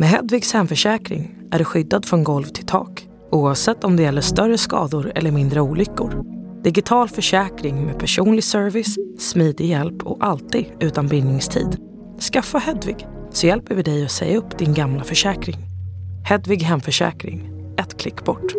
[0.00, 4.58] Med Hedvigs hemförsäkring är du skyddad från golv till tak oavsett om det gäller större
[4.58, 6.24] skador eller mindre olyckor.
[6.62, 11.76] Digital försäkring med personlig service, smidig hjälp och alltid utan bindningstid.
[12.32, 15.56] Skaffa Hedvig så hjälper vi dig att säga upp din gamla försäkring.
[16.28, 18.52] Hedvig Hemförsäkring, ett klick bort.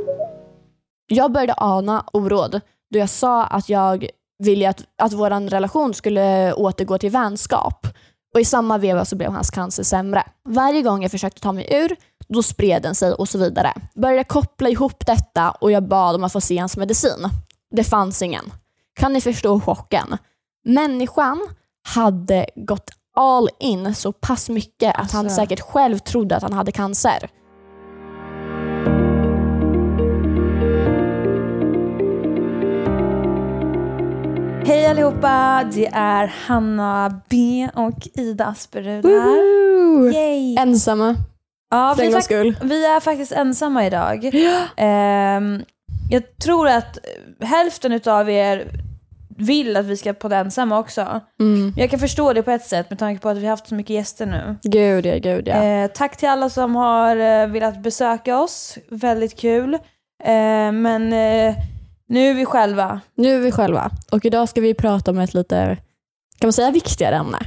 [1.07, 4.07] Jag började ana oråd då jag sa att jag
[4.39, 7.87] ville att, att vår relation skulle återgå till vänskap.
[8.33, 10.23] Och I samma veva så blev hans cancer sämre.
[10.49, 11.95] Varje gång jag försökte ta mig ur,
[12.27, 13.73] då spred den sig och så vidare.
[13.95, 17.29] Började koppla ihop detta och jag bad om att få se hans medicin.
[17.71, 18.51] Det fanns ingen.
[18.99, 20.17] Kan ni förstå chocken?
[20.65, 21.47] Människan
[21.87, 25.41] hade gått all in så pass mycket att han Alltså.
[25.41, 27.29] säkert själv trodde att han hade cancer.
[34.69, 35.63] Hej allihopa!
[35.73, 40.13] Det är Hanna B och Ida Asperud här.
[40.13, 40.55] Yay!
[40.57, 41.15] Ensamma,
[41.71, 42.55] Ja, för vi, en är gångs skull.
[42.63, 44.31] vi är faktiskt ensamma idag.
[44.77, 45.61] Ehm,
[46.09, 46.97] jag tror att
[47.39, 48.67] hälften utav er
[49.37, 51.21] vill att vi ska podda ensamma också.
[51.39, 51.73] Mm.
[51.77, 53.75] Jag kan förstå det på ett sätt med tanke på att vi har haft så
[53.75, 54.55] mycket gäster nu.
[54.63, 55.63] Gud ja, gud ja.
[55.63, 58.77] Eh, tack till alla som har eh, velat besöka oss.
[58.89, 59.73] Väldigt kul.
[60.23, 61.55] Eh, men eh,
[62.09, 63.01] nu är vi själva.
[63.15, 65.77] Nu är vi själva och idag ska vi prata om ett lite,
[66.39, 67.39] kan man säga viktigare ämne?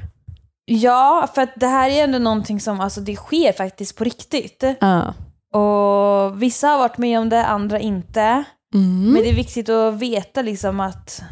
[0.64, 4.64] Ja, för att det här är ändå någonting som alltså, det sker faktiskt på riktigt.
[4.80, 5.14] Ja.
[5.60, 8.44] Och vissa har varit med om det, andra inte.
[8.74, 9.12] Mm.
[9.12, 11.22] Men det är viktigt att veta liksom att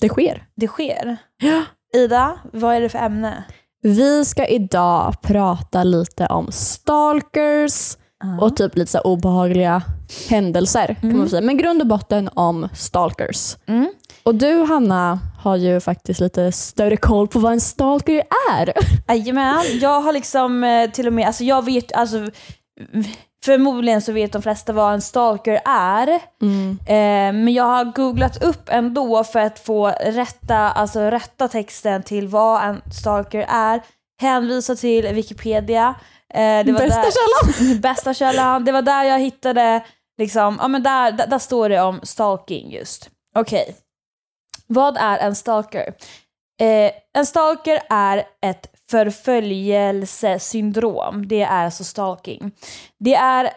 [0.00, 0.44] Det sker.
[0.56, 1.16] det sker.
[1.42, 1.62] Ja.
[1.94, 3.44] Ida, vad är det för ämne?
[3.82, 7.96] Vi ska idag prata lite om stalkers
[8.40, 9.82] och typ lite så obehagliga
[10.28, 10.86] händelser.
[11.00, 11.18] kan Mm.
[11.18, 11.42] man säga.
[11.42, 13.56] Men grund och botten om stalkers.
[13.66, 13.92] Mm.
[14.22, 18.72] Och du Hanna har ju faktiskt lite större koll på vad en stalker är.
[19.08, 22.16] Jajamän, jag har liksom eh, till och med, alltså jag vet, alltså
[23.44, 26.08] förmodligen så vet de flesta vad en stalker är.
[26.08, 32.28] Eh, men jag har googlat upp ändå för att få rätta, alltså rätta texten till
[32.28, 33.82] vad en stalker är.
[34.20, 35.94] Hänvisa till Wikipedia.
[36.34, 38.64] Eh, det var Bästa där, Bästa källan.
[38.64, 39.84] Det var där jag hittade,
[40.18, 43.10] liksom, ja men där, där, där står det om stalking just.
[43.34, 43.76] Okej.
[44.66, 45.94] Vad är en stalker?
[46.60, 51.28] Eh, en stalker är ett förföljelsesyndrom.
[51.28, 52.52] Det är alltså stalking.
[52.98, 53.50] Det är,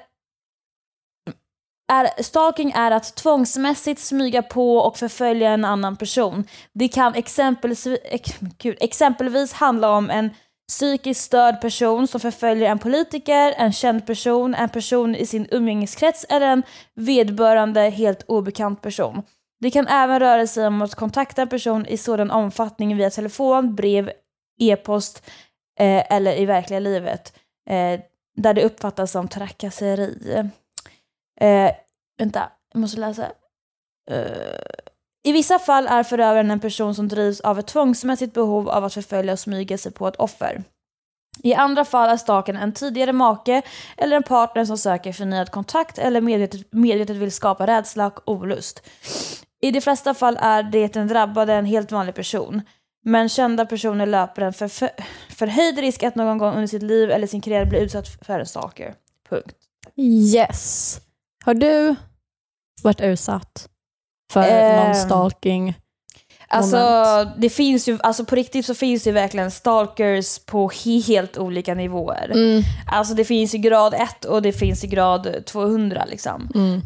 [1.91, 2.23] är...
[2.23, 6.47] Stalking är att tvångsmässigt smyga på och förfölja en annan person.
[6.73, 10.29] Det kan exempelvis, ex, gud, exempelvis handla om en
[10.68, 16.25] psykiskt störd person som förföljer en politiker, en känd person, en person i sin umgängeskrets
[16.29, 16.63] eller en
[16.96, 19.24] vedbörande helt obekant person.
[19.59, 23.75] Det kan även röra sig om att kontakta en person i sådan omfattning via telefon,
[23.75, 24.12] brev,
[24.59, 25.29] e-post
[25.79, 27.34] eh, eller i verkliga livet
[27.69, 28.00] eh,
[28.35, 30.35] där det uppfattas som trakasseri.
[31.41, 31.72] Eh,
[32.18, 33.31] vänta, jag måste läsa.
[34.12, 34.82] Eh,
[35.23, 38.94] i vissa fall är förövaren en person som drivs av ett tvångsmässigt behov av att
[38.94, 40.63] förfölja och smyga sig på ett offer.
[41.44, 43.62] I andra fall är staken en tidigare make
[43.97, 48.81] eller en partner som söker förnyad kontakt eller medvetet, medvetet vill skapa rädsla och olust.
[49.62, 52.62] I de flesta fall är det den drabbade en helt vanlig person.
[53.06, 54.89] Men kända personer löper en för, för,
[55.29, 58.45] förhöjd risk att någon gång under sitt liv eller sin karriär bli utsatt för en
[58.45, 58.95] stalker.
[59.29, 59.56] Punkt.
[59.97, 61.00] Yes.
[61.45, 61.95] Har du
[62.83, 63.69] varit utsatt
[64.31, 65.75] för Ehm, någon stalking?
[66.47, 67.29] Alltså, Moment.
[67.38, 70.72] det finns ju, alltså på riktigt så finns det verkligen stalkers på
[71.07, 72.31] helt olika nivåer.
[72.33, 72.62] Mm.
[72.91, 76.50] Alltså det finns i grad 1 och det finns i grad 200 liksom.
[76.56, 76.81] Mm.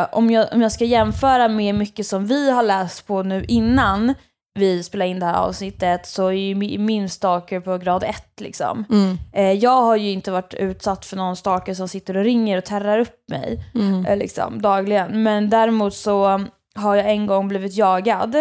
[0.00, 3.44] Eh, om, jag, om jag ska jämföra med mycket som vi har läst på nu
[3.48, 4.14] innan
[4.58, 8.16] vi spelade in det här avsnittet så är ju mi- min stalker på grad 1
[8.40, 8.84] liksom.
[8.90, 9.18] Mm.
[9.32, 12.64] Eh, jag har ju inte varit utsatt för någon stalker som sitter och ringer och
[12.64, 14.06] terrar upp mig Mm.
[14.06, 15.22] eh, liksom, dagligen.
[15.22, 18.36] Men däremot så har jag en gång blivit jagad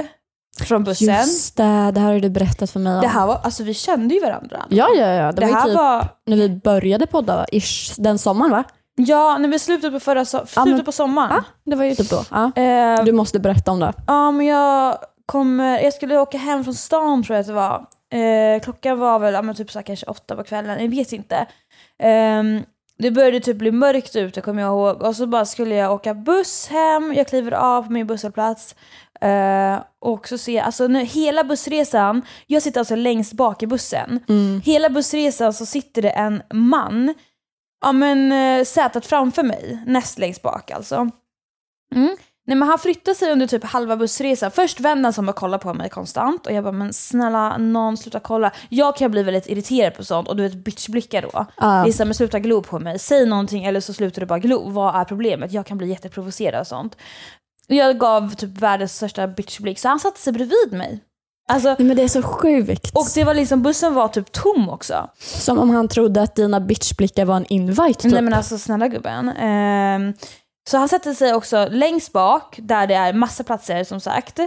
[0.64, 1.08] från bussen.
[1.16, 3.02] Just det, det här har du berättat för mig om.
[3.02, 4.66] Det här var, alltså vi kände ju varandra.
[4.70, 5.32] Ja, ja, ja.
[5.32, 8.64] Det, Det var ju här typ var, när vi började podda, ish, den sommaren va?
[8.96, 11.32] ja, när vi slutade på förra so- slutet men- på sommaren.
[11.32, 12.24] Ja, det var ju typ då.
[12.32, 12.52] Ja.
[12.62, 13.94] Eh, Du måste berätta om det.
[14.08, 17.86] Ja, men jag kommer, jag skulle åka hem från stan tror jag att det var.
[18.14, 21.12] Eh, klockan var väl ja, men typ så här, kanske åtta på kvällen, jag vet
[21.14, 21.46] inte.
[22.00, 22.64] Ehm,
[23.02, 26.14] det började typ bli mörkt ute kommer jag ihåg och så bara skulle jag åka
[26.14, 28.76] buss hem, jag kliver av på min busshållplats.
[29.22, 33.68] Eh, och så ser jag, alltså när, hela bussresan, jag sitter alltså längst bak i
[33.68, 34.20] bussen.
[34.30, 34.62] Mm.
[34.66, 37.14] Hela bussresan så sitter det en man,
[37.82, 41.10] ja men eh, sätet framför mig, näst längst bak alltså.
[41.96, 42.16] Mm.
[42.48, 44.52] Nej men han flyttade sig under typ halva bussresan.
[44.52, 47.58] Först vände han sig om och kollade på mig konstant och jag bara men snälla
[47.58, 48.52] någon sluta kolla.
[48.70, 51.30] Jag kan bli väldigt irriterad på sånt och du vet bitchblickar då.
[51.34, 51.46] Ja.
[51.58, 53.00] Det är såhär, sluta glo på mig.
[53.00, 54.70] Säg någonting eller så slutar du bara glo.
[54.70, 55.52] Vad är problemet?
[55.52, 56.98] Jag kan bli jätteprovocerad och sånt.
[57.68, 61.00] Jag gav typ världens största bitchblick så han satte sig bredvid mig.
[61.50, 62.92] Alltså, Nej, men det är så sjukt.
[62.94, 65.10] och det var liksom, bussen var typ tom också.
[65.20, 68.12] Som om han trodde att dina bitchblickar var en invite typ.
[68.12, 69.30] Nej men alltså snälla gubben.
[69.30, 70.14] Ehm,
[70.70, 74.40] så han sätter sig också längst bak där det är massa platser som sagt.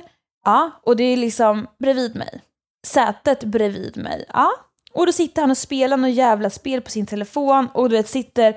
[0.44, 2.40] Ja, och det är liksom bredvid mig.
[2.86, 4.24] Sätet bredvid mig.
[4.32, 4.50] Ja.
[4.94, 8.08] Och då sitter han och spelar något jävla spel på sin telefon och du vet
[8.08, 8.56] sitter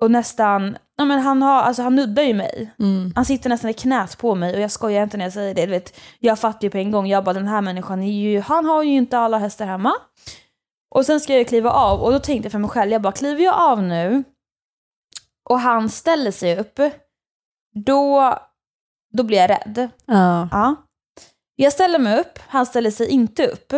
[0.00, 2.70] och nästan, ja men han har, alltså han nuddar ju mig.
[2.78, 3.12] Mm.
[3.16, 5.66] Han sitter nästan i knät på mig och jag skojar inte när jag säger det.
[5.66, 8.40] Du vet, jag fattar ju på en gång, jag bara den här människan, är ju,
[8.40, 9.92] han har ju inte alla hästar hemma.
[10.94, 13.12] Och sen ska jag kliva av och då tänkte jag för mig själv, jag bara
[13.12, 14.24] kliver jag av nu
[15.50, 16.80] och han ställer sig upp,
[17.74, 18.38] då,
[19.12, 19.88] då blir jag rädd.
[20.04, 20.48] Ja.
[20.52, 20.74] Ja.
[21.56, 23.72] Jag ställer mig upp, han ställer sig inte upp.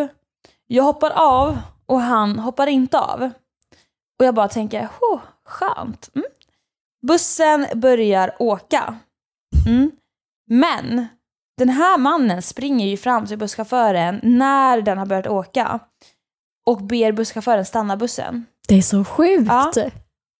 [0.66, 3.30] Jag hoppar av och han hoppar inte av.
[4.18, 6.10] Och jag bara tänker, oh, skönt.
[6.14, 6.26] Mm.
[7.06, 8.98] Bussen börjar åka.
[9.66, 9.90] Mm.
[10.50, 11.06] Men
[11.58, 15.80] den här mannen springer ju fram till busschauffören när den har börjat åka
[16.66, 18.46] och ber busschauffören stanna bussen.
[18.68, 19.48] Det är så sjukt.
[19.48, 19.72] Ja.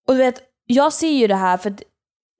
[0.08, 1.82] Och du vet, jag ser ju det här för att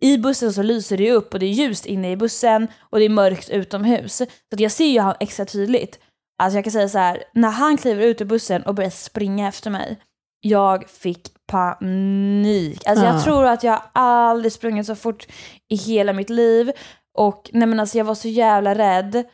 [0.03, 3.05] i bussen så lyser det upp och det är ljust inne i bussen och det
[3.05, 4.17] är mörkt utomhus.
[4.17, 5.99] Så jag ser ju han extra tydligt.
[6.43, 9.49] Alltså jag kan säga så här, när han kliver ut ur bussen och börjar springa
[9.49, 9.99] efter mig,
[10.41, 12.87] jag fick panik.
[12.87, 13.23] Alltså jag Ja.
[13.23, 15.27] tror att jag aldrig sprungit så fort
[15.69, 16.73] i hela mitt liv.
[17.19, 19.25] Och nej men alltså jag var så jävla rädd.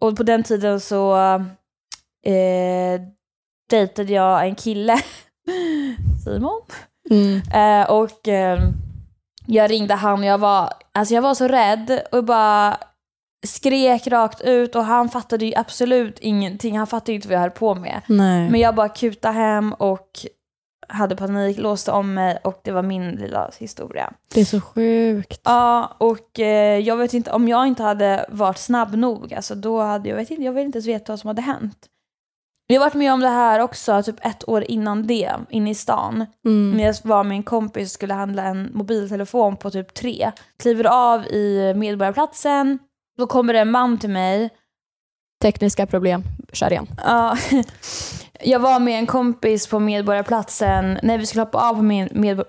[0.00, 1.16] Och på den tiden så
[2.26, 3.00] eh,
[3.70, 4.96] dejtade jag en kille,
[6.24, 6.60] Simon.
[7.10, 7.40] Mm.
[7.54, 8.60] Eh, och eh,
[9.46, 12.76] jag ringde han och jag var, alltså jag var så rädd och bara
[13.46, 16.78] skrek rakt ut och han fattade ju absolut ingenting.
[16.78, 18.00] Han fattade ju inte vad jag höll på med.
[18.06, 18.50] Nej.
[18.50, 20.08] Men jag bara kutade hem och
[20.88, 24.12] hade panik, låste om mig och det var min lilla historia.
[24.34, 25.40] Det är så sjukt.
[25.44, 29.80] Ja, och eh, jag vet inte, om jag inte hade varit snabb nog, alltså då
[29.82, 31.86] hade jag, vet inte, jag vill inte ens veta vad som hade hänt.
[32.66, 35.74] Jag har varit med om det här också, typ ett år innan det, inne i
[35.74, 36.26] stan.
[36.44, 36.76] Mm.
[36.76, 40.32] När jag var med en kompis och skulle handla en mobiltelefon på typ tre.
[40.58, 42.78] Kliver av i Medborgarplatsen,
[43.18, 44.50] då kommer det en man till mig.
[45.42, 46.22] Tekniska problem,
[46.52, 46.86] kör igen.
[47.04, 47.36] Ja,
[48.40, 52.44] jag var med en kompis på Medborgarplatsen, när vi skulle hoppa av på med, med,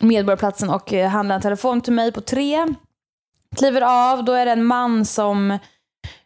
[0.00, 2.66] Medborgarplatsen och eh, handla en telefon till mig på tre.
[3.56, 5.58] Kliver av, då är det en man som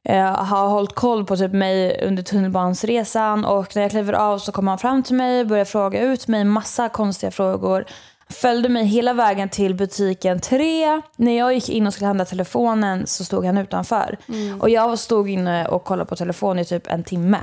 [0.08, 4.52] eh, har hållit koll på typ mig under tunnelbansresan och när jag kliver av så
[4.52, 7.84] kommer han fram till mig och börjar fråga ut mig massa konstiga frågor.
[8.28, 11.02] Följde mig hela vägen till butiken 3.
[11.16, 14.16] När jag gick in och skulle handla telefonen så stod han utanför.
[14.60, 17.38] Och jag stod inne och kollade på telefonen i typ en timme.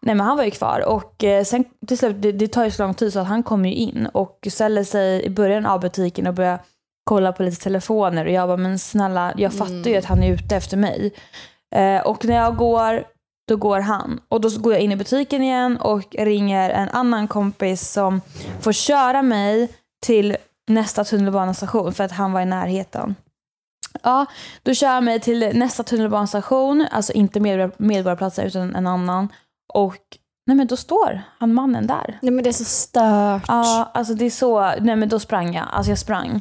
[0.00, 2.70] Nej men han var ju kvar och eh, sen till slut, det, det tar ju
[2.70, 5.80] så lång tid så att han kommer ju in och ställer sig i början av
[5.80, 6.58] butiken och börjar
[7.04, 10.32] kolla på lite telefoner och jag bara men snälla jag fattar ju att han är
[10.32, 11.12] ute efter mig.
[11.74, 13.04] Eh, och när jag går,
[13.48, 14.20] då går han.
[14.28, 18.20] Och då går jag in i butiken igen och ringer en annan kompis som
[18.60, 19.68] får köra mig
[20.06, 20.36] till
[20.68, 23.14] nästa tunnelbanestation för att han var i närheten.
[24.02, 24.26] Ja,
[24.62, 29.28] då kör jag mig till nästa tunnelbanestation, alltså inte Medborgar- Medborgarplatsen utan en annan.
[29.74, 29.96] Och
[30.46, 32.18] nej men då står han mannen där.
[32.22, 33.44] Nej men det är så stört.
[33.48, 36.40] Ja, alltså det är så, nej men då sprang jag, alltså jag sprang.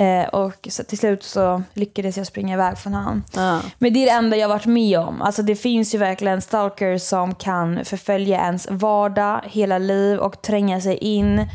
[0.00, 3.24] Eh, och så, till slut så lyckades jag springa iväg från han.
[3.34, 3.60] Ja.
[3.78, 5.22] Men det är det enda jag varit med om.
[5.22, 10.80] Alltså det finns ju verkligen stalkers som kan förfölja ens vardag, hela liv och tränga
[10.80, 11.48] sig in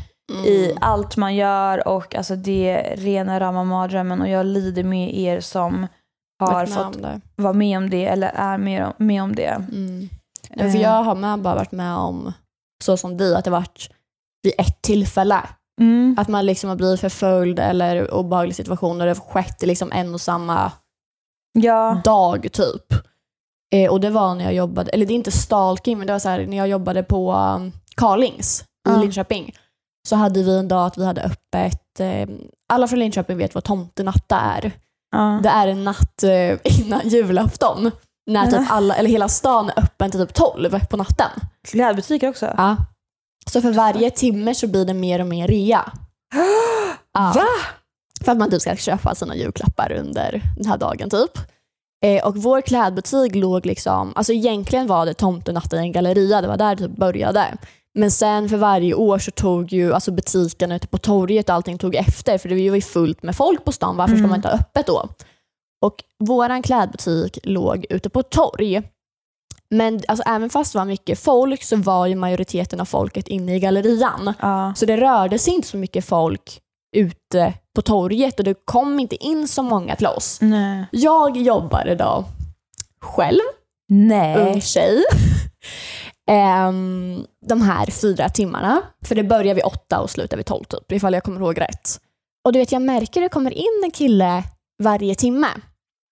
[0.46, 5.18] i allt man gör och alltså det är rena rama mardrömmen och jag lider med
[5.18, 5.86] er som
[6.38, 6.96] har fått
[7.36, 9.64] vara med om det eller är med, med om det.
[9.72, 10.08] Mm.
[10.50, 10.82] Ja, för Eh.
[10.82, 12.32] jag har med bara varit med om,
[12.84, 13.90] så som dig, att det varit
[14.42, 15.40] vid ett tillfälle.
[15.80, 16.16] Mm.
[16.18, 19.92] Att man liksom har blivit förföljd eller obehaglig situation och det har skett i liksom
[19.92, 20.72] en och samma
[21.58, 22.00] Ja.
[22.04, 22.92] dag typ.
[23.74, 26.20] Eh, och det var när jag jobbade, eller det är inte stalking, men det var
[26.20, 28.96] så här, när jag jobbade på um, Carlings i Ja.
[29.00, 29.54] Linköping.
[30.08, 32.28] Så hade vi en dag att vi hade öppet, eh,
[32.72, 34.72] alla från Linköping vet vad tomtenatta är.
[35.12, 35.40] ja.
[35.42, 37.90] Det är en natt eh, innan julafton.
[38.26, 41.30] När typ alla, eller hela stan är öppen till typ 12 på natten.
[41.68, 42.54] Klädbutiker också.
[42.56, 42.76] Ja.
[43.50, 45.92] Så för varje timme så blir det mer och mer rea.
[47.14, 47.32] Ja.
[47.34, 47.46] Va?
[48.24, 51.30] För att man typ ska köpa sina julklappar under den här dagen typ.
[52.04, 56.48] Eh, och vår klädbutik låg liksom, alltså egentligen var det tomtenatten i en galleria, det
[56.48, 57.56] var där det typ började.
[57.94, 61.78] Men sen för varje år så tog ju alltså butikerna ute på torget och allting
[61.78, 64.30] tog efter för det var ju fullt med folk på stan, varför ska Mm.
[64.30, 65.08] man inte ha öppet då?
[65.82, 68.82] Och våran klädbutik låg ute på torg.
[69.70, 73.56] Men alltså, även fast det var mycket folk så var ju majoriteten av folket inne
[73.56, 74.34] i gallerian.
[74.40, 74.72] Ja.
[74.76, 76.60] Så det rörde sig inte så mycket folk
[76.96, 80.38] ute på torget och det kom inte in så många till oss.
[80.40, 80.86] Nej.
[80.90, 82.24] Jag jobbade då
[83.00, 83.40] själv,
[83.90, 84.60] ung Nej.
[84.60, 85.04] tjej,
[86.30, 88.82] Ehm, de här fyra timmarna.
[89.04, 92.00] För det börjar vid åtta och slutar vid tolv typ, ifall jag kommer ihåg rätt.
[92.44, 94.42] Och du vet, jag märker det kommer in en kille
[94.82, 95.46] varje timme.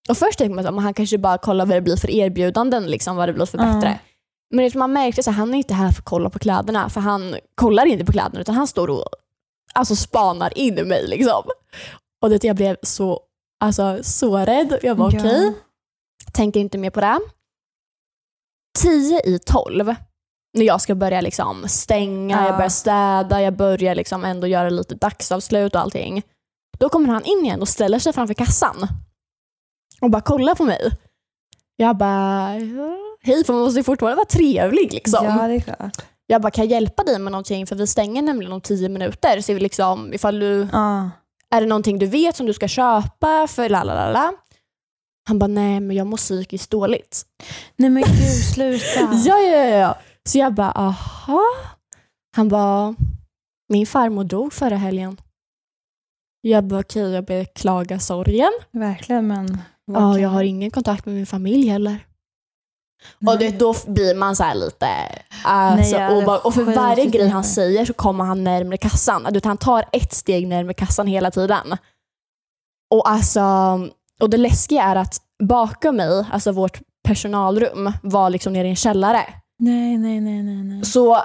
[0.09, 3.17] Och först tänkte man att han kanske bara kollar vad det blir för erbjudanden, liksom,
[3.17, 3.65] vad det blir för Ja.
[3.75, 3.99] bättre.
[4.55, 7.37] Men man märkte att han är inte här för att kolla på kläderna, för han
[7.55, 9.05] kollar inte på kläderna utan han står och
[9.75, 11.07] alltså, spanar in i mig.
[11.07, 11.43] Liksom.
[12.23, 13.21] Och det, jag blev så,
[13.61, 14.79] alltså, så rädd.
[14.83, 15.19] Jag var Ja.
[15.21, 15.55] okej,
[16.33, 17.19] tänker inte mer på det.
[18.79, 19.95] Tio i tolv,
[20.59, 22.47] när jag ska börja liksom stänga, Ja.
[22.47, 26.23] jag börjar städa, jag börjar liksom ändå göra lite dagsavslut och allting.
[26.79, 28.87] Då kommer han in igen och ställer sig framför kassan
[30.01, 30.91] och bara kollar på mig.
[31.77, 35.25] Jag bara, "Ja, hej för man måste ju fortfarande vara trevlig liksom.
[35.27, 35.97] Ja, det är klart.
[36.27, 37.67] Jag bara, kan jag hjälpa dig med någonting?
[37.67, 39.41] För vi stänger nämligen om tio minuter.
[39.41, 41.11] Så vi liksom, ifall du, Ja.
[41.51, 43.47] är det någonting du vet som du ska köpa?
[43.49, 44.33] För la la la la.
[45.29, 47.23] Han bara, nej men jag mår psykiskt dåligt.
[47.77, 49.01] Nej men gud, sluta.
[49.25, 49.99] Ja, ja, ja, ja.
[50.29, 51.41] Så jag bara, aha.
[52.37, 52.95] Han bara,
[53.69, 55.17] min farmor dog förra helgen.
[56.41, 58.51] Jag bara, okej, jag beklagar sorgen.
[58.73, 59.59] Verkligen men...
[59.93, 62.07] Ja, jag har ingen kontakt med min familj heller.
[63.27, 64.89] Och det, då blir man så här lite...
[65.45, 69.27] Alltså, Nej, och, bara, och för varje grej han säger så kommer han närmare kassan.
[69.31, 71.77] Du han tar ett steg närmare kassan hela tiden.
[72.91, 73.41] Och alltså,
[74.21, 78.77] och det läskiga är att bakom mig, alltså vårt personalrum, var liksom nere i en
[78.77, 79.25] källare.
[79.59, 80.65] Nej, nej, nej, nej.
[80.65, 80.85] nej.
[80.85, 81.19] Så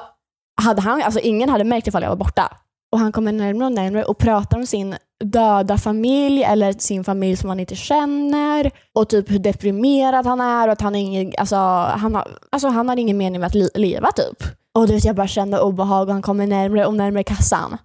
[0.61, 2.57] hade han, alltså ingen hade märkt ifall jag var borta.
[2.91, 7.37] Och han kommer närmare och närmare och pratar om sin döda familj eller sin familj
[7.37, 11.55] som han inte känner och typ hur deprimerad han är och att han, ingen, alltså,
[11.55, 14.43] han, har, alltså, han har ingen mening med att li- leva typ.
[14.77, 17.77] Och du vet, jag bara kände obehag och han kommer närmare och närmare kassan.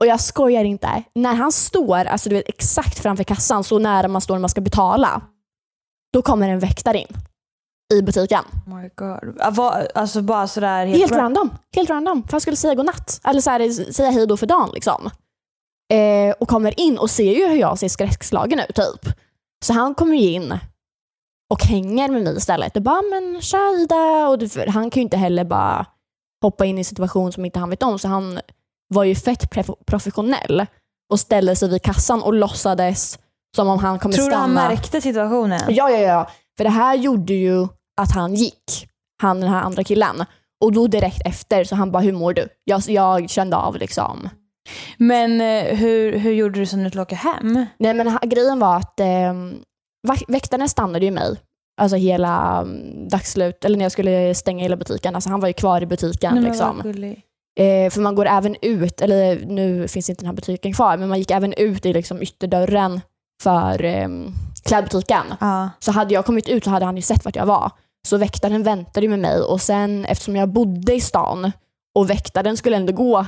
[0.00, 1.02] Och jag skojar inte.
[1.14, 4.50] När han står alltså, du vet, exakt framför kassan, så nära man står när man
[4.50, 5.20] ska betala,
[6.12, 7.08] då kommer en väktare in
[7.94, 8.44] i butiken.
[8.66, 9.36] Oh my god.
[9.40, 11.50] Ah, Alltså bara sådär Helt ra- random.
[11.76, 12.22] Helt random.
[12.22, 13.20] För han skulle säga godnatt.
[13.24, 14.70] Eller så här, säga hej då för dagen.
[14.74, 15.10] Liksom.
[15.92, 18.74] Eh, och kommer in och ser ju hur jag ser skräckslagen ut.
[18.76, 19.12] typ.
[19.64, 20.58] Så han kommer ju in
[21.50, 22.76] och hänger med mig istället.
[22.76, 24.28] Och bara, men tja Ida.
[24.28, 25.86] Och du, för han kan ju inte heller bara
[26.42, 27.98] hoppa in i en situation som inte han vet om.
[27.98, 28.40] Så han
[28.88, 29.50] var ju fett
[29.86, 30.66] professionell
[31.10, 33.18] och ställde sig vid kassan och låtsades
[33.56, 34.60] som om han kommer Tror du stanna.
[34.60, 35.60] han märkte situationen?
[35.68, 36.30] Ja, ja, ja.
[36.56, 37.68] För det här gjorde ju
[38.00, 38.88] att han gick,
[39.22, 40.24] han den här andra killen.
[40.60, 42.48] Och då direkt efter så han bara, hur mår du?
[42.64, 44.28] Jag, jag kände av liksom.
[44.96, 47.66] Men eh, hur, hur gjorde du så när du åka hem?
[47.78, 49.34] Nej men grejen var att eh,
[50.28, 51.36] väktaren stannade ju mig.
[51.80, 55.14] Alltså hela um, dagslut, eller när jag skulle stänga hela butiken.
[55.14, 56.34] Alltså han var ju kvar i butiken.
[56.34, 56.80] Nej, liksom.
[57.60, 61.08] Eh, för man går även ut, eller nu finns inte den här butiken kvar, men
[61.08, 63.00] man gick även ut i liksom ytterdörren
[63.42, 64.08] för eh,
[64.64, 65.24] klädbutiken.
[65.40, 65.70] Ja.
[65.78, 67.70] Så hade jag kommit ut så hade han ju sett vart jag var.
[68.06, 71.52] Så väktaren väntade med mig och sen eftersom jag bodde i stan
[71.94, 73.26] och väktaren skulle ändå gå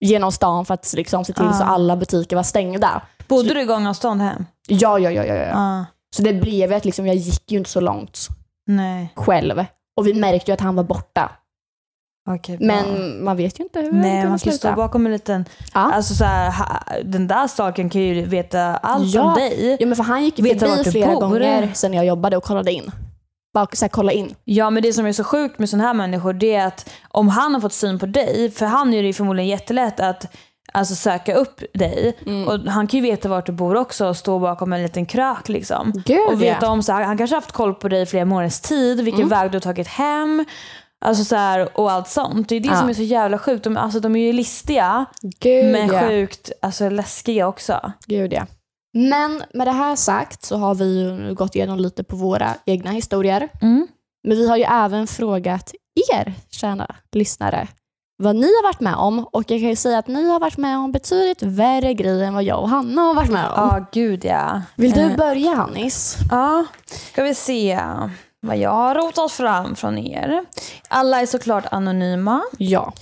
[0.00, 1.52] genom stan för att liksom se till Ah.
[1.52, 3.02] så alla butiker var stängda.
[3.28, 4.46] Bodde du i gångavstånd hem?
[4.68, 5.34] Ja, ja, ja, ja.
[5.34, 5.44] ja.
[5.46, 5.84] Ja.
[6.16, 8.28] Så det blev att liksom, jag gick ju inte så långt
[8.66, 9.12] Nej.
[9.16, 9.64] själv.
[9.96, 11.30] Och vi märkte ju att han var borta.
[12.26, 12.38] Bra.
[12.60, 15.44] Men man vet ju inte hur det Nej, kommer man kan stå bakom en liten...
[15.74, 15.80] Ja.
[15.92, 19.22] Alltså så här, den där staken kan ju veta allt Ja.
[19.22, 19.76] om dig.
[19.80, 21.20] Ja, men för han gick ju förbi du flera bor?
[21.20, 22.90] gånger sen jag jobbade och kollade in.
[23.54, 24.34] Bara så här, kolla in.
[24.44, 27.28] Ja, men det som är så sjukt med sådana här människor det är att om
[27.28, 30.34] han har fått syn på dig, för han är det ju förmodligen jättelätt att
[30.72, 32.16] alltså, söka upp dig.
[32.26, 32.48] Mm.
[32.48, 35.48] Och han kan ju veta vart du bor också och stå bakom en liten krök
[35.48, 35.92] liksom.
[36.06, 36.72] Gud Och veta ja.
[36.72, 39.20] om så här, han kanske har haft koll på dig i flera månaders tid, vilken
[39.26, 39.28] Mm.
[39.38, 40.44] väg du har tagit hem.
[41.04, 42.48] Alltså så här, och allt sånt.
[42.48, 42.76] Det är det Ja.
[42.80, 43.64] som är så jävla sjukt.
[43.64, 45.04] De, alltså, de är ju listiga,
[45.40, 46.08] Gud men ja.
[46.08, 47.92] sjukt alltså, läskiga också.
[48.06, 48.46] Gud ja.
[48.94, 52.54] Men med det här sagt så har vi ju nu gått igenom lite på våra
[52.66, 53.48] egna historier.
[53.62, 53.86] Mm.
[54.28, 55.72] Men vi har ju även frågat
[56.12, 57.68] er, kära lyssnare,
[58.22, 59.18] vad ni har varit med om.
[59.32, 62.34] Och jag kan ju säga att ni har varit med om betydligt värre grejer än
[62.34, 63.52] vad jag och Hanna har varit med om.
[63.56, 64.62] Ja, gud ja.
[64.76, 66.16] Vill du Eh, börja Hannis?
[66.30, 66.64] Ja,
[67.12, 67.80] ska vi se
[68.40, 70.44] vad jag har rotat fram från er.
[70.88, 72.42] Alla är såklart anonyma.
[72.58, 72.92] Ja.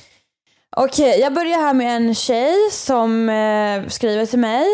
[0.76, 4.66] Okej, jag börjar här med en tjej som eh, skriver till mig.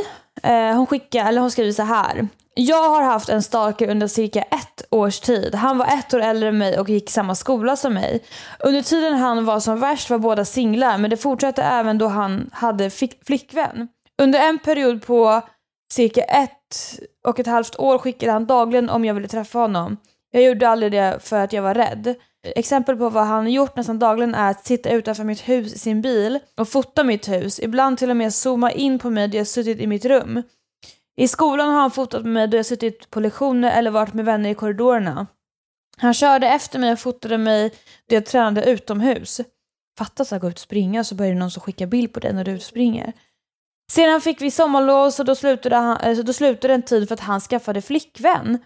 [0.43, 2.29] Eh, hon, skickar, eller hon skriver så här.
[2.55, 5.55] Jag har haft en stalker under cirka ett års tid.
[5.55, 8.25] Han var ett år äldre än mig och gick i samma skola som mig.
[8.61, 12.51] Under tiden han var som värst var båda singlar men det fortsatte även då han
[12.53, 13.89] hade fick, flickvän.
[14.23, 15.43] Under en period på
[15.93, 19.97] cirka ett och ett halvt år skickade han dagligen om jag ville träffa honom.
[20.31, 22.15] Jag gjorde aldrig det för att jag var rädd.
[22.43, 26.03] Exempel på vad han gjort nästan dagligen är att sitta utanför mitt hus i sin
[26.03, 29.47] bil och fota mitt hus, ibland till och med zooma in på mig då jag
[29.47, 30.43] suttit i mitt rum.
[31.17, 34.51] I skolan har han fotat mig då jag suttit på lektioner eller varit med vänner
[34.51, 35.27] i korridorerna.
[35.97, 37.71] Han körde efter mig och fotade mig
[38.09, 39.41] då jag tränade utomhus.
[39.99, 42.33] Fattas att gå ut och springa så börjar det någon som skickar bild på dig
[42.33, 43.13] när du springer.
[43.93, 47.15] Sedan fick vi sommarlov så då slutade, han, eh, så då slutade en tid för
[47.15, 48.59] att han skaffade flickvän.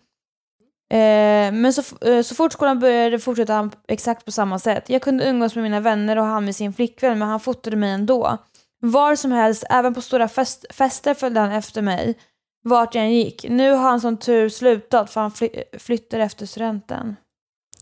[0.91, 4.89] Eh, men så, eh, så fort skolan började fortsatte han exakt på samma sätt.
[4.89, 7.91] Jag kunde umgås med mina vänner och han med sin flickvän men han fotade mig
[7.91, 8.39] ändå.
[8.81, 12.19] Var som helst, även på stora fest, fester följde han efter mig.
[12.65, 13.47] Vart jag än gick.
[13.49, 17.17] Nu har han som tur slutat för han fly, flyttar efter studenten.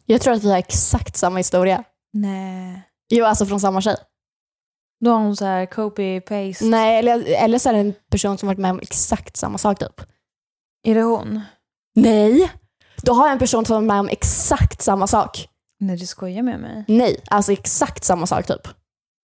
[0.07, 1.85] Jag tror att vi har exakt samma historia.
[2.13, 2.83] Nej.
[3.11, 3.97] Jo, alltså från samma tjej.
[5.05, 6.65] Då har hon så här copy-paste.
[6.65, 9.79] Nej, eller, eller så är det en person som varit med om exakt samma sak
[9.79, 10.01] typ.
[10.87, 11.41] Är det hon?
[11.95, 12.53] Nej!
[13.05, 15.49] Då har jag en person som varit med om exakt samma sak.
[15.81, 16.85] Nej, du skojar med mig.
[16.89, 18.69] Nej, alltså exakt samma sak typ.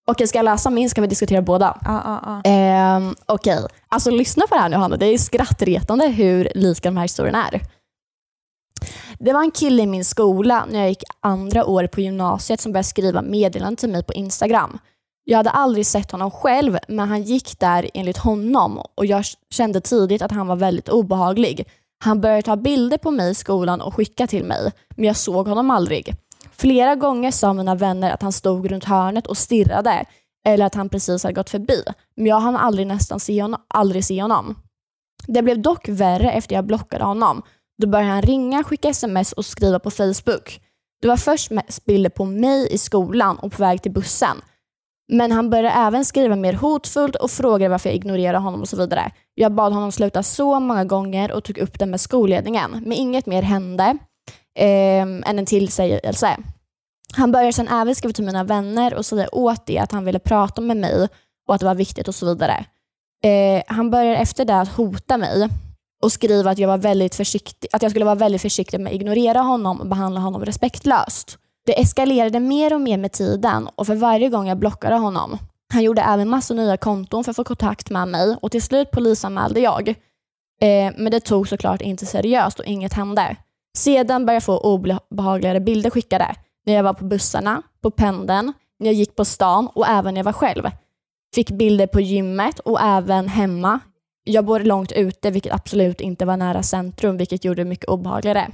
[0.07, 1.77] Okej, ska jag läsa min ska vi diskutera båda.
[1.85, 2.51] Ja, ja, ja.
[2.51, 4.97] Ehm, Okej, alltså lyssna på det här nu Hanna.
[4.97, 7.61] Det är skrattretande hur lika de här historierna är.
[9.19, 12.71] Det var en kille i min skola när jag gick andra året på gymnasiet som
[12.71, 14.79] började skriva meddelanden till mig på Instagram.
[15.23, 19.81] Jag hade aldrig sett honom själv, men han gick där enligt honom och jag kände
[19.81, 21.67] tidigt att han var väldigt obehaglig.
[22.03, 25.47] Han började ta bilder på mig i skolan och skicka till mig, men jag såg
[25.47, 26.15] honom aldrig.
[26.51, 30.05] Flera gånger sa mina vänner att han stod runt hörnet och stirrade
[30.47, 31.83] eller att han precis hade gått förbi,
[32.15, 34.55] men jag hann aldrig nästan se honom, aldrig se honom.
[35.27, 37.41] Det blev dock värre efter jag blockade honom.
[37.77, 40.61] Då började han ringa, skicka sms och skriva på Facebook.
[41.01, 44.37] Det var först mest bilder på mig i skolan och på väg till bussen.
[45.13, 48.77] Men han började även skriva mer hotfullt och frågade varför jag ignorerade honom och så
[48.77, 49.11] vidare.
[49.35, 53.25] Jag bad honom sluta så många gånger och tog upp det med skolledningen, men inget
[53.25, 53.97] mer hände
[54.59, 56.37] eh, än en tillsägelse.
[57.13, 60.19] Han började sedan även skriva till mina vänner och säga åt det att han ville
[60.19, 61.07] prata med mig
[61.47, 62.65] och att det var viktigt och så vidare.
[63.23, 65.49] Eh, han började efter det att hota mig
[66.03, 68.95] och skriva att jag, var väldigt försiktig, att jag skulle vara väldigt försiktig med att
[68.95, 71.37] ignorera honom och behandla honom respektlöst.
[71.71, 75.37] Det eskalerade mer och mer med tiden och för varje gång jag blockade honom.
[75.73, 78.91] Han gjorde även massor nya konton för att få kontakt med mig och till slut
[78.91, 79.89] polisanmälde jag.
[80.61, 83.35] Eh, men det tog såklart inte seriöst och inget hände.
[83.77, 86.35] Sedan började jag få obehagligare bilder skickade.
[86.65, 90.19] När jag var på bussarna, på pendeln, när jag gick på stan och även när
[90.19, 90.69] jag var själv.
[91.35, 93.79] Fick bilder på gymmet och även hemma.
[94.23, 98.47] Jag bor långt ute, vilket absolut inte var nära centrum, vilket gjorde det mycket obehagligare.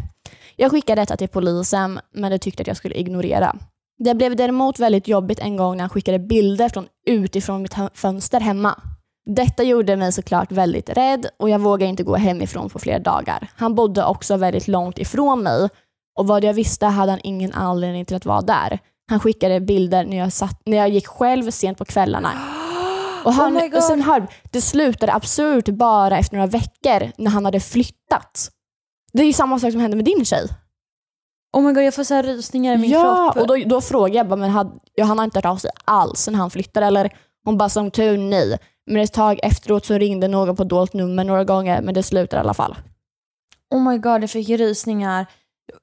[0.60, 3.56] Jag skickade detta till polisen, men de tyckte att jag skulle ignorera.
[4.00, 8.40] Det blev däremot väldigt jobbigt en gång när han skickade bilder från utifrån mitt fönster
[8.40, 8.82] hemma.
[9.36, 13.48] Detta gjorde mig såklart väldigt rädd och jag vågade inte gå hemifrån på flera dagar.
[13.56, 15.70] Han bodde också väldigt långt ifrån mig
[16.20, 18.80] och vad jag visste hade han ingen anledning till att vara där.
[19.10, 22.32] Han skickade bilder när jag, satt, när jag gick själv sent på kvällarna.
[23.26, 27.46] Och, han, Oh och sen hör, det slutade absurt bara efter några veckor när han
[27.46, 28.52] hade flyttat.
[29.18, 30.48] Det är ju samma sak som hände med din tjej.
[31.58, 33.42] Oh my god, jag får så här rysningar i min ja, kropp.
[33.44, 35.72] och då, då frågade jag bara, men had, ja, han har inte hört av sig
[35.86, 37.16] alls sen han flyttade eller?
[37.46, 38.58] Hon bara, som tur nej.
[38.92, 42.40] Men ett tag efteråt så ringde någon på dolt nummer några gånger, men det slutade
[42.40, 42.76] i alla fall.
[43.76, 45.26] Oh my god, jag fick rysningar.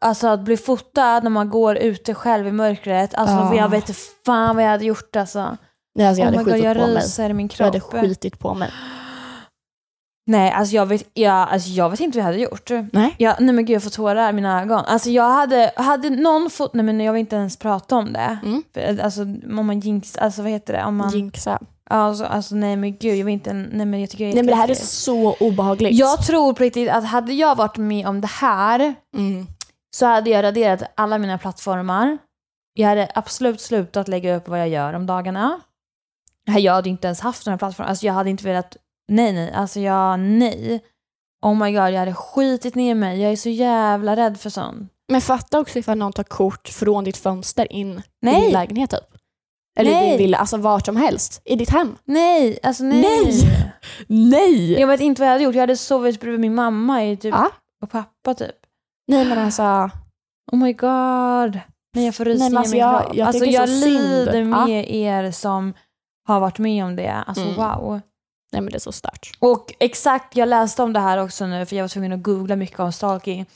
[0.01, 3.15] Alltså att bli fotad när man går ute själv i mörkret.
[3.15, 3.55] Alltså Ja.
[3.55, 5.57] jag vet inte fan vad jag hade gjort alltså.
[5.95, 7.67] Nej, alltså, jag oh hade my god, jag ryser i min Jag kropp.
[7.67, 8.71] hade skitit på mig.
[10.27, 12.71] Nej, alltså jag vet, jag, alltså jag vet inte vad jag hade gjort.
[12.93, 13.15] Nej.
[13.19, 14.85] Jag, nej men gud, jag får tårar i mina ögon.
[14.87, 16.75] Alltså jag hade, hade någon fot...
[16.75, 18.39] Nej men jag vill inte ens prata om det.
[18.43, 18.63] Mm.
[18.75, 19.23] För, Alltså
[19.59, 20.17] om man jinx...
[20.17, 20.85] Alltså vad heter det?
[20.85, 21.59] Om man, Jinxa.
[21.91, 23.53] alltså, alltså nej men gud, jag vill inte...
[23.53, 25.99] Nej men jag tycker det är Nej men det här är så obehagligt.
[25.99, 29.47] Jag tror på riktigt att hade jag varit med om det här Mm.
[29.97, 32.19] så hade jag raderat alla mina plattformar.
[32.75, 35.61] Jag hade absolut slutat lägga upp vad jag gör om dagarna.
[36.57, 37.89] Jag hade inte ens haft några plattformar.
[37.91, 38.77] Alltså jag hade inte velat...
[39.09, 39.53] Nej, nej.
[39.53, 40.21] Alltså jag...
[40.21, 40.85] Nej.
[41.43, 43.21] Oh my god, jag hade skitit ner mig.
[43.23, 44.91] Jag är så jävla rädd för sånt.
[45.09, 48.43] Men fatta också ifall någon tar kort från ditt fönster in i Nej.
[48.43, 49.01] din lägenhet typ.
[49.79, 50.09] Eller Nej.
[50.09, 51.43] din villa, alltså vart som helst.
[51.45, 51.97] I ditt hem.
[52.05, 53.03] Nej, alltså nej.
[53.25, 53.73] Nej.
[54.31, 54.73] Nej!
[54.81, 55.55] Jag vet inte vad jag hade gjort.
[55.55, 57.51] Jag hade sovit bredvid min mamma i typ, Ja.
[57.83, 58.57] och pappa typ.
[59.09, 59.91] Nej men alltså,
[60.53, 61.61] Oh my god.
[61.97, 63.17] Nej, jag får rysningar alltså, i min jag- kropp.
[63.17, 64.67] jag alltså jag lider Ja.
[64.67, 65.75] med er som
[66.29, 67.13] har varit med om det.
[67.27, 67.55] Alltså Mm.
[67.57, 68.01] wow.
[68.55, 69.31] Nej men det är så stört.
[69.39, 72.57] Och exakt, jag läste om det här också nu för jag var tvungen att googla
[72.57, 73.47] mycket om stalking.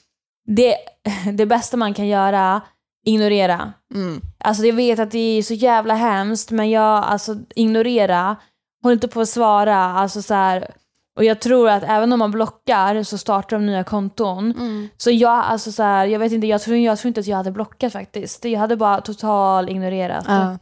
[0.46, 0.76] Det,
[1.32, 2.62] det bästa man kan göra,
[3.04, 3.72] ignorera.
[3.94, 4.20] Mm.
[4.38, 8.36] Alltså jag vet att det är så jävla hemskt men jag, alltså ignorera.
[8.82, 10.70] Håll inte på att svara, alltså så här.
[11.16, 14.50] Och jag tror att även om man blockar så startar de nya konton.
[14.50, 14.88] Mm.
[14.96, 17.36] Så jag, alltså så här, jag vet inte, jag tror, jag tror inte att jag
[17.36, 18.44] hade blockat faktiskt.
[18.44, 20.24] Jag hade bara total ignorerat.
[20.28, 20.58] Ja.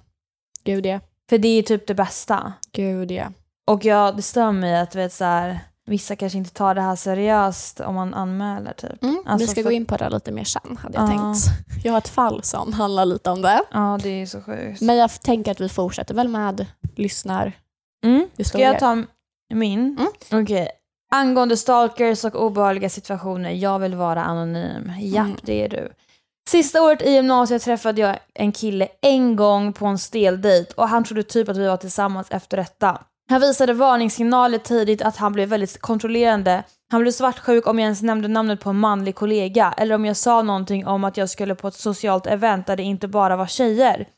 [0.64, 1.00] Gud ja.
[1.28, 2.52] För det är typ det bästa.
[2.72, 3.26] Gud ja.
[3.66, 6.96] Och jag, det stör mig att vet, så här, vissa kanske inte tar det här
[6.96, 9.02] seriöst om man anmäler typ.
[9.02, 9.14] Mm.
[9.24, 11.08] vi Alltså, ska för- gå in på det lite mer sen hade jag Ja.
[11.08, 11.38] tänkt.
[11.84, 13.62] Jag har ett fall som handlar lite om det.
[13.72, 14.80] Ja, det är så sjukt.
[14.80, 17.52] Men jag tänker att vi fortsätter väl med lyssnar.
[18.04, 18.28] mm.
[18.44, 19.02] Ska jag ta
[19.54, 19.98] min?
[20.30, 20.42] Mm.
[20.42, 20.68] Okej.
[21.14, 24.92] Angående stalkers och obehagliga situationer, jag vill vara anonym.
[25.00, 25.38] Japp, Mm.
[25.42, 25.92] det är du.
[26.48, 30.88] Sista året i gymnasiet träffade jag en kille en gång på en stel dejt och
[30.88, 33.02] han trodde typ att vi var tillsammans efter detta.
[33.28, 36.64] Han visade varningssignaler tidigt att han blev väldigt kontrollerande.
[36.90, 40.16] Han blev svartsjuk om jag ens nämnde namnet på en manlig kollega eller om jag
[40.16, 43.46] sa någonting om att jag skulle på ett socialt event där det inte bara var
[43.46, 44.08] tjejer.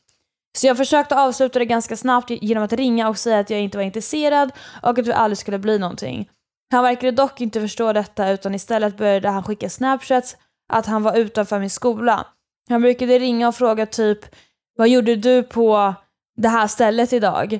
[0.57, 3.77] Så jag försökte avsluta det ganska snabbt genom att ringa och säga att jag inte
[3.77, 6.29] var intresserad och att vi aldrig skulle bli någonting.
[6.71, 10.37] Han verkade dock inte förstå detta utan istället började han skicka snapchats
[10.73, 12.25] att han var utanför min skola.
[12.69, 14.35] Han brukade ringa och fråga typ
[14.77, 15.93] Vad gjorde du på
[16.37, 17.59] det här stället idag?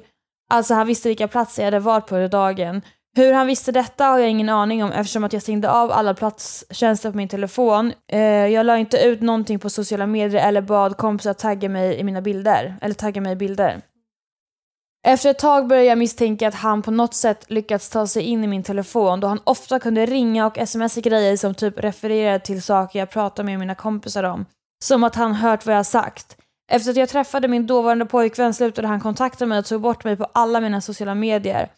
[0.50, 2.82] Alltså han visste vilka platser jag hade varit på under dagen.
[3.16, 6.14] Hur han visste detta har jag ingen aning om eftersom att jag stängde av alla
[6.14, 7.94] platstjänster på min telefon.
[8.12, 12.04] Eh, jag la inte ut någonting på sociala medier eller bad kompisar tagga mig i
[12.04, 12.76] mina bilder.
[12.82, 13.82] Eller tagga mig i bilder.
[15.08, 18.44] Efter ett tag började jag misstänka att han på något sätt lyckats ta sig in
[18.44, 22.62] i min telefon då han ofta kunde ringa och smsa grejer som typ refererade till
[22.62, 24.46] saker jag pratade med mina kompisar om.
[24.84, 26.38] Som att han hört vad jag sagt.
[26.72, 30.18] Efter att jag träffade min dåvarande pojkvän slutade han kontakta mig och tog bort mig
[30.18, 31.70] på alla mina sociala medier.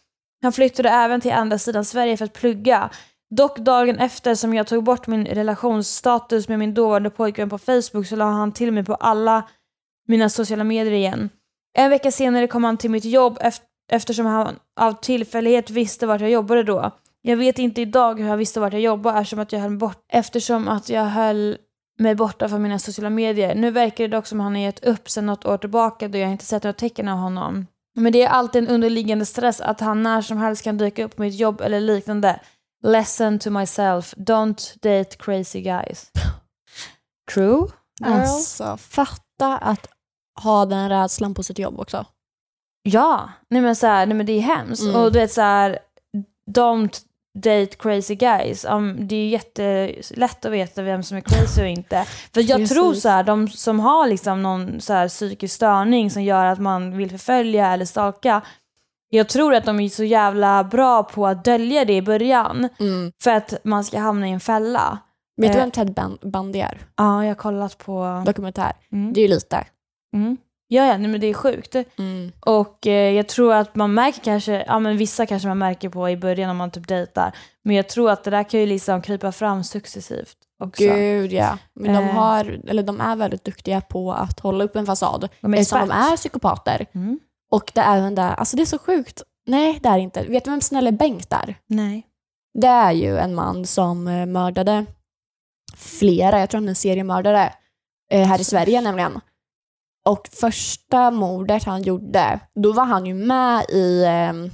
[0.42, 2.90] Han flyttade även till andra sidan Sverige för att plugga.
[3.30, 8.06] Dock dagen efter som jag tog bort min relationsstatus med min dåvarande pojkvän på Facebook
[8.06, 9.48] så la han till mig på alla
[10.08, 11.28] mina sociala medier igen.
[11.78, 13.38] En vecka senare kom han till mitt jobb
[13.90, 16.90] eftersom han av tillfällighet visste vart jag jobbade då.
[17.22, 20.04] Jag vet inte idag hur han visste vart jag jobbade eftersom att jag höll, bort,
[20.12, 21.56] eftersom att jag höll
[22.02, 23.54] mig borta från mina sociala medier.
[23.54, 26.30] Nu verkar det dock som han har gett upp sedan något år tillbaka då jag
[26.30, 27.66] inte sett några tecken av honom.
[27.94, 31.16] Men det är alltid en underliggande stress att han när som helst kan dyka upp
[31.16, 32.40] på mitt jobb eller liknande.
[32.84, 36.10] Lesson to myself, don't date crazy guys.
[37.34, 37.66] True?
[38.04, 39.86] Alltså fatta att
[40.42, 42.06] ha den rädslan på sitt jobb också.
[42.82, 44.82] Ja, nej men, så här, nej men det är hemskt.
[44.82, 44.96] Mm.
[44.96, 45.78] Och du vet så här,
[46.50, 47.00] don't
[47.38, 48.64] date crazy guys.
[48.64, 52.04] Um, det är ju jättelätt att veta vem som är crazy och inte.
[52.34, 52.76] För jag Precis.
[52.76, 56.58] tror så här, de som har liksom någon så här psykisk störning som gör att
[56.58, 58.42] man vill förfölja eller stalka.
[59.08, 62.68] Jag tror att de är så jävla bra på att dölja det i början.
[63.22, 64.98] För att man ska hamna i en fälla.
[65.36, 65.62] Vet du Eh.
[65.62, 66.78] vem Ted Bundy är?
[66.96, 68.22] Ja, jag har kollat på...
[68.26, 68.72] Dokumentär.
[68.92, 69.12] Mm.
[69.12, 69.64] Det är ju lite.
[70.14, 70.36] Mm.
[70.72, 71.76] Ja, ja, nej, men det är sjukt.
[72.40, 76.10] Och eh, jag tror att man märker kanske, ja men vissa kanske man märker på
[76.10, 77.32] i början om man typ dejtar.
[77.64, 80.82] Men jag tror att det där kan ju liksom krypa fram successivt också.
[80.84, 81.58] Gud ja.
[81.74, 82.14] Men de, Eh.
[82.14, 85.28] har, eller de är väldigt duktiga på att hålla upp en fasad.
[85.40, 86.86] De är Eftersom de är psykopater.
[86.94, 87.20] Mm.
[87.50, 89.22] Och det är även där, alltså det är så sjukt.
[89.46, 90.22] Nej, det är inte.
[90.22, 91.54] Vet du vem snälla Bengt är?
[91.66, 92.06] Nej.
[92.60, 94.86] Det är ju en man som eh, mördade
[95.76, 97.52] flera, jag tror han är en seriemördare,
[98.12, 99.20] eh, här i Sverige nämligen.
[100.08, 104.52] Och första mordet han gjorde, då var han ju med i, eh,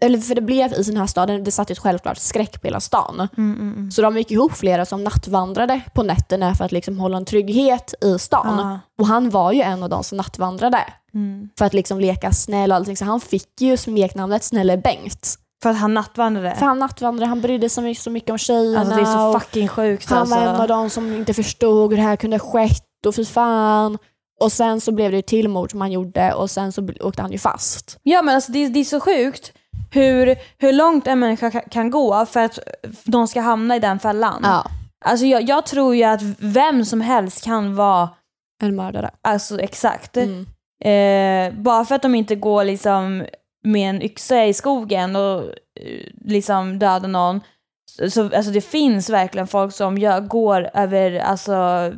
[0.00, 2.80] eller för det blev i den här staden, det satt ju självklart skräck på hela
[2.80, 3.28] stan.
[3.36, 3.90] Mm, mm, mm.
[3.90, 7.94] Så de gick ihop flera som nattvandrade på nätterna för att liksom hålla en trygghet
[8.04, 8.58] i stan.
[8.58, 8.80] Ja.
[8.98, 11.48] Och han var ju en av de som nattvandrade Mm.
[11.58, 12.96] för att liksom leka snäll och allting.
[12.96, 15.38] Så han fick ju smeknamnet Snälle Bengt.
[15.62, 16.54] För att han nattvandrade.
[16.54, 18.80] För han nattvandrade, han brydde sig så mycket om tjejerna.
[18.80, 20.34] Alltså det är så fucking sjukt han alltså.
[20.34, 23.98] var en av de som inte förstod hur det här kunde skett och fy fan.
[24.40, 27.22] Och sen så blev det ett till mord som han gjorde och sen så åkte
[27.22, 27.98] han ju fast.
[28.02, 29.52] Ja men alltså det, det är så sjukt
[29.92, 32.58] hur, hur långt en människa ka- kan gå för att
[33.04, 34.40] de ska hamna i den fällan.
[34.42, 34.66] Ja.
[35.04, 38.08] Alltså jag, jag tror ju att vem som helst kan vara,
[38.62, 39.10] En mördare.
[39.22, 40.16] alltså exakt.
[40.16, 40.46] Mm.
[40.84, 43.24] Eh, bara för att de inte går liksom
[43.64, 45.42] med en yxa i skogen och
[45.80, 47.40] eh, liksom dödar någon.
[47.90, 51.92] Så, så, alltså det finns verkligen folk som gör, går över alltså,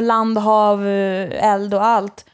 [0.00, 2.24] land, hav, eh, eld och allt.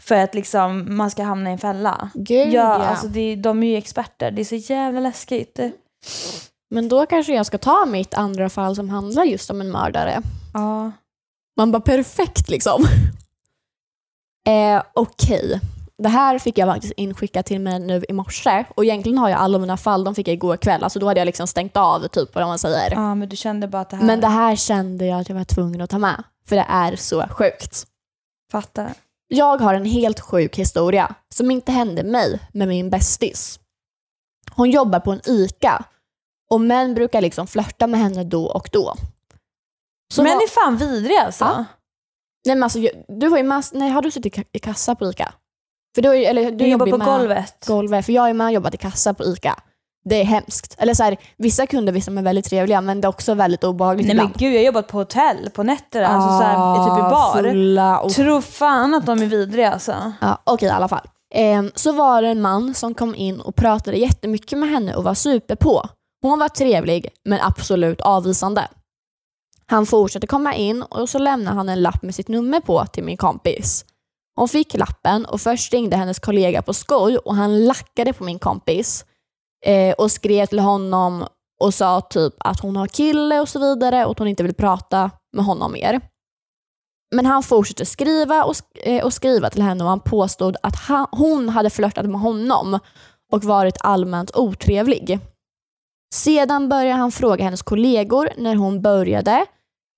[0.00, 2.10] För att liksom man ska hamna i en fälla.
[2.14, 2.86] Gud ja, ja.
[2.86, 4.30] alltså det, de är ju experter.
[4.30, 5.60] Det är så jävla läskigt.
[6.70, 10.22] Men då kanske jag ska ta mitt andra fall som handlar just om en mördare.
[10.54, 10.92] Ja.
[11.56, 12.84] Man bara perfekt liksom.
[14.48, 15.60] eh, Okej.
[16.02, 19.38] Det här fick jag faktiskt inskickat till mig nu i morse och egentligen har jag
[19.38, 20.84] alla mina fall, de fick jag igår kväll.
[20.84, 22.90] Alltså då hade jag liksom stängt av typ vad man säger.
[22.90, 24.04] ja, men du kände bara att det här...
[24.04, 26.22] Men det här kände jag att jag var tvungen att ta med.
[26.48, 27.86] För det är så sjukt.
[28.52, 28.94] Fattar.
[29.28, 33.60] Jag har en helt sjuk historia som inte hände mig med min bästis.
[34.50, 35.84] Hon jobbar på en ICA
[36.50, 38.94] och män brukar liksom flörta med henne då och då.
[40.14, 41.44] Så Men vad- är fan vidriga alltså.
[41.44, 41.64] Ja.
[42.46, 44.58] Nej, men alltså, jag- du har ju mass- nej, har du suttit i ka- i
[44.58, 45.34] kassa på ICA?
[45.94, 47.64] För du, eller, du Du jobbar på med golvet.
[47.66, 48.06] golvet.
[48.06, 49.62] För jag ju med jobbat i kassa på ICA.
[50.08, 50.74] Det är hemskt.
[50.78, 53.64] Eller så här, vissa kunder visst de är väldigt trevliga men det är också väldigt
[53.64, 54.38] obehagligt Nej men ibland.
[54.40, 57.42] gud, jag har jobbat på hotell på nätterna, alltså så här, typ i Ah, bar.
[57.42, 60.12] Fulla och Tror fan att de är vidriga alltså.
[60.20, 61.06] Ja, Okej, i alla fall.
[61.34, 65.04] Ehm, så var det en man som kom in och pratade jättemycket med henne och
[65.04, 65.88] var super på.
[66.22, 68.68] Hon var trevlig, men absolut avvisande.
[69.66, 73.04] Han fortsatte komma in och så lämnade han en lapp med sitt nummer på till
[73.04, 73.84] min kompis.
[74.36, 78.38] Hon fick lappen och först ringde hennes kollega på skoj och han lackade på min
[78.38, 79.04] kompis
[79.64, 81.26] eh, och skrev till honom
[81.60, 84.54] och sa typ att hon har kille och så vidare och att hon inte vill
[84.54, 86.00] prata med honom mer.
[87.14, 90.76] Men han fortsatte skriva och, sk- eh, och skriva till henne och han påstod att
[90.76, 92.78] han, hon hade flörtat med honom
[93.32, 95.18] och varit allmänt otrevlig.
[96.14, 99.46] Sedan började han fråga hennes kollegor när hon började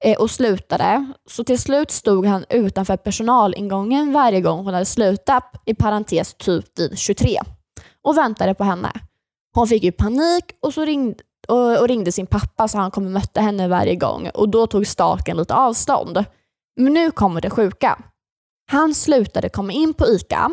[0.05, 1.13] eh, och slutade.
[1.31, 6.79] Så till slut stod han utanför personalingången varje gång hon hade slutat, i parentes typ
[6.79, 7.41] vid 23,
[8.05, 8.91] och väntade på henne.
[9.59, 13.07] Hon fick ju panik och, så ringde, och, och ringde sin pappa så han kom
[13.07, 16.25] och mötte henne varje gång och då tog staken lite avstånd.
[16.77, 17.99] Men nu kommer det sjuka.
[18.71, 20.51] Han slutade komma in på ICA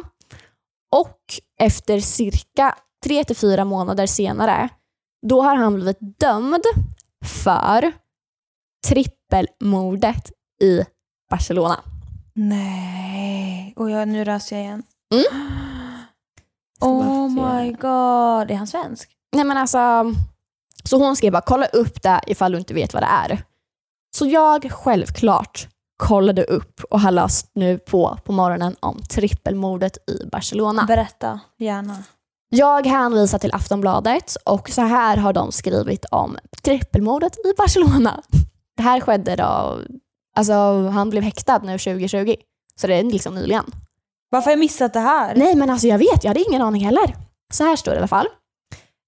[0.96, 1.20] och
[1.60, 4.70] efter cirka 3-4 månader senare,
[5.28, 6.64] då har han blivit dömd
[7.26, 7.92] för
[8.88, 10.82] trippelmordet i
[11.30, 11.80] Barcelona.
[12.34, 13.74] Nej.
[13.76, 14.84] Och jag, nu rös jag igen.
[15.14, 15.75] Mm.
[16.82, 18.52] Oh my god.
[18.52, 19.10] Är han svensk?
[19.36, 20.14] Nej men alltså,
[20.84, 23.44] så hon skrev bara kolla upp det ifall du inte vet vad det är.
[24.18, 30.26] Så jag självklart kollade upp och har läst nu på på morgonen om trippelmordet i
[30.32, 30.86] Barcelona.
[30.88, 32.04] Berätta, gärna.
[32.50, 38.22] Jag hänvisar till Aftonbladet och så här har de skrivit om trippelmordet i Barcelona.
[38.78, 39.80] Det här skedde då,
[40.36, 42.36] alltså han blev häktad nu 2020.
[42.82, 43.66] Så det är liksom nyligen.
[44.36, 45.36] Varför har jag missat det här?
[45.36, 47.16] Nej men alltså jag vet, jag hade ingen aning heller.
[47.54, 48.28] Så här står det i alla fall.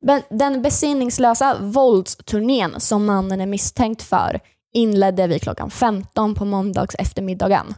[0.06, 4.40] Men den besinningslösa våldsturnén som mannen är misstänkt för
[4.74, 7.76] inledde vid klockan 15 på måndags eftermiddagen.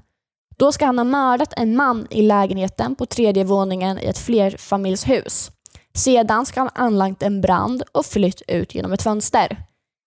[0.58, 5.52] Då ska han ha mördat en man i lägenheten på tredje våningen i ett flerfamiljshus.
[5.96, 9.58] Sedan ska han ha anlagt en brand och flytt ut genom ett fönster.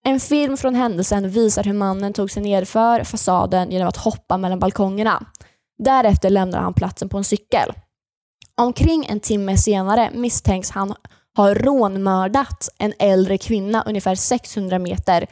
[0.04, 4.58] En film från händelsen visar hur mannen tog sig nedför fasaden genom att hoppa mellan
[4.58, 5.26] balkongerna.
[5.78, 7.72] Därefter lämnar han platsen på en cykel.
[8.60, 10.94] Omkring en timme senare misstänks han
[11.36, 15.26] ha rånmördat en äldre kvinna ungefär 600 meter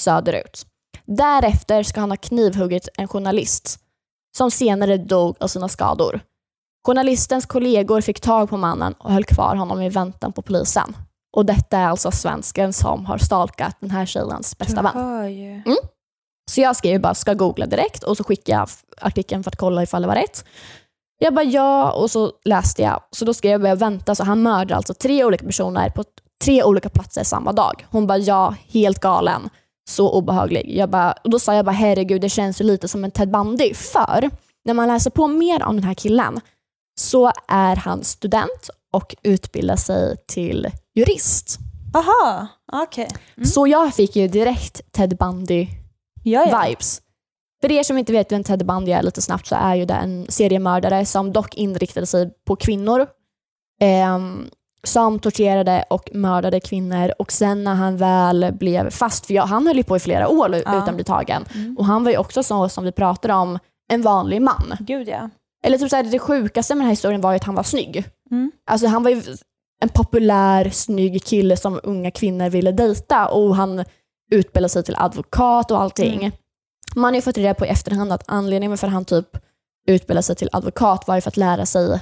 [0.00, 0.66] söderut.
[1.04, 3.80] Därefter ska han ha knivhuggit en journalist
[4.36, 6.20] som senare dog av sina skador.
[6.86, 10.96] Journalistens kollegor fick tag på mannen och höll kvar honom i väntan på polisen.
[11.36, 14.92] Och detta är alltså svensken som har stalkat den här tjejens bästa vän.
[15.28, 15.62] ju.
[16.50, 18.68] Så jag skrev bara ska googla direkt och så skickade jag
[19.00, 20.44] artikeln för att kolla ifall det var rätt.
[21.18, 23.02] Jag bara ja och så läste jag.
[23.10, 26.04] Så då skrev jag vänta så han mördar alltså tre olika personer på
[26.44, 27.86] tre olika platser samma dag.
[27.90, 29.50] Hon bara ja, helt galen.
[29.88, 30.76] Så obehaglig.
[30.76, 33.30] Jag bara, och då sa jag bara herregud det känns ju lite som en Ted
[33.30, 33.74] Bundy.
[33.74, 34.30] För
[34.64, 36.40] när man läser på mer om den här killen
[37.00, 41.58] så är han student och utbildar sig till jurist.
[41.94, 43.08] Aha, okej.
[43.36, 43.46] Mm.
[43.46, 45.68] Så jag fick ju direkt Ted Bundy
[46.30, 46.62] Ja, ja.
[46.66, 47.02] vibes.
[47.60, 49.94] För er som inte vet vem Ted Bundy är lite snabbt så är ju det
[49.94, 53.06] en seriemördare som dock inriktade sig på kvinnor.
[53.80, 54.50] ehm,
[54.84, 59.66] som torterade och mördade kvinnor och sen när han väl blev fast, för ja, han
[59.66, 60.58] höll ju på i flera år Ja.
[60.60, 61.44] utan att bli tagen.
[61.54, 61.76] Mm.
[61.78, 63.58] Och han var ju också så som vi pratade om,
[63.92, 64.76] en vanlig man.
[64.80, 65.30] Gud ja.
[65.64, 67.62] Eller typ så här, det sjukaste med den här historien var ju att han var
[67.62, 68.04] snygg.
[68.30, 68.52] Mm.
[68.70, 69.22] Alltså han var ju
[69.82, 73.84] en populär, snygg kille som unga kvinnor ville dejta och han
[74.30, 76.24] utbildade sig till advokat och allting.
[76.24, 76.32] Mm.
[76.94, 79.28] Man har ju fått reda på i efterhand att anledningen för att han typ
[79.86, 82.00] utbildade sig till advokat var ju för att lära sig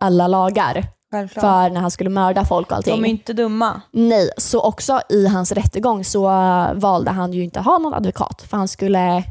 [0.00, 1.42] alla lagar Självklart.
[1.42, 3.02] för när han skulle mörda folk och allting.
[3.02, 3.82] De är inte dumma.
[3.92, 8.42] Nej, så också i hans rättegång så uh, valde han ju inte ha någon advokat
[8.42, 9.24] för han skulle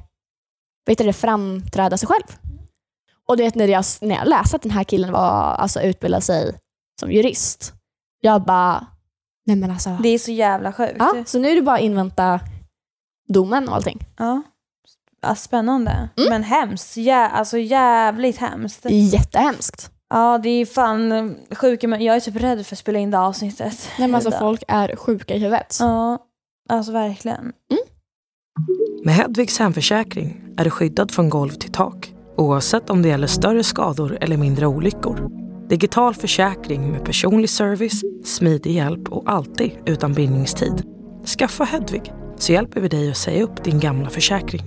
[0.85, 2.37] vet du, framträda sig själv.
[3.27, 6.55] Och det när jag, när jag läste att den här killen var alltså utbildad sig
[6.99, 7.73] som jurist,
[8.21, 8.87] jag bara,
[9.45, 9.97] nej men alltså.
[10.03, 10.95] Det är så jävla sjukt.
[10.99, 12.39] Ja, så nu är det bara att invänta
[13.27, 13.99] domen och allting.
[14.17, 14.41] Ja.
[15.21, 15.91] Ja, spännande.
[15.91, 16.29] Mm.
[16.29, 16.97] Men hemskt.
[16.97, 18.86] Ja, alltså jävligt hemskt.
[18.89, 19.91] Jättehemskt.
[20.10, 23.19] Ja, det är fan sjuka men jag är typ rädd för att spela in det
[23.19, 23.89] avsnittet.
[23.99, 25.77] Nej, men alltså, folk är sjuka i huvudet.
[25.79, 26.17] Ja,
[26.69, 27.53] alltså verkligen.
[29.03, 33.63] Med Hedvigs hemförsäkring är du skyddad från golv till tak oavsett om det gäller större
[33.63, 35.42] skador eller mindre olyckor.
[35.73, 40.83] Digital försäkring med personlig service, smidig hjälp och alltid utan bindningstid.
[41.38, 44.63] Skaffa Hedvig så hjälper vi dig att säga upp din gamla försäkring.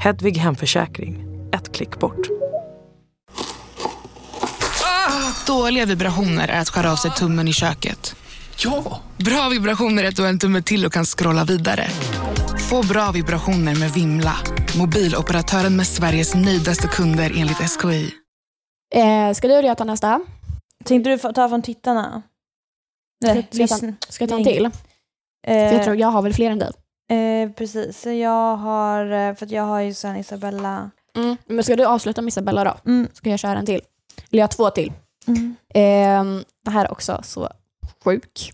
[0.00, 2.28] Hedvig Hemförsäkring, ett klick bort.
[5.46, 8.16] Dåliga vibrationer är att skära av sig tummen i köket.
[8.56, 9.00] Ja!
[9.16, 11.86] Bra vibrationer är att du har en tumme till och kan scrolla vidare.
[12.70, 14.36] Få bra vibrationer med Vimla.
[14.78, 18.21] Mobiloperatören med Sveriges nöjdaste kunder enligt SKI.
[18.92, 20.20] Eh, ska du eller jag ta nästa?
[20.84, 22.22] Tänkte du ta från tittarna?
[23.24, 23.76] Nej, ska, jag ta,
[24.08, 24.70] ska jag ta en till?
[25.46, 26.70] För jag tror jag har väl fler än dig.
[27.10, 30.90] Eh, precis, jag har, eh, för att jag har ju sen Isabella.
[31.16, 31.36] Mm.
[31.46, 32.90] Men ska du avsluta med Isabella då?
[32.90, 33.08] Mm.
[33.12, 33.80] Ska jag köra en till?
[34.30, 34.92] Eller jag har två till.
[35.26, 35.56] Mm.
[35.74, 37.48] Ehm, det här är också så
[38.04, 38.52] sjuk.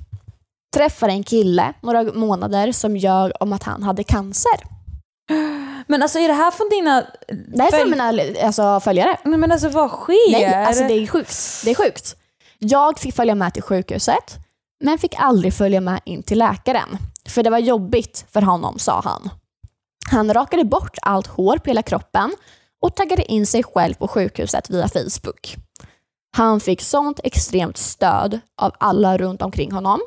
[0.74, 4.77] Träffade en kille några månader som ljög om att han hade cancer.
[5.86, 7.06] Men alltså är det här från dina...
[7.28, 9.18] Det här är från mina alltså, följare.
[9.24, 10.32] Nej men alltså vad sker?
[10.32, 11.64] Nej, alltså det är sjukt.
[11.64, 12.16] Det är sjukt.
[12.58, 14.36] Jag fick följa med till sjukhuset,
[14.84, 16.98] men fick aldrig följa med in till läkaren.
[17.28, 19.30] För det var jobbigt för honom, sa han.
[20.10, 22.32] Han rakade bort allt hår på hela kroppen
[22.82, 25.56] och taggade in sig själv på sjukhuset via Facebook.
[26.36, 30.00] Han fick sånt extremt stöd av alla runt omkring honom.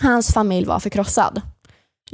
[0.00, 1.40] Hans familj var förkrossad.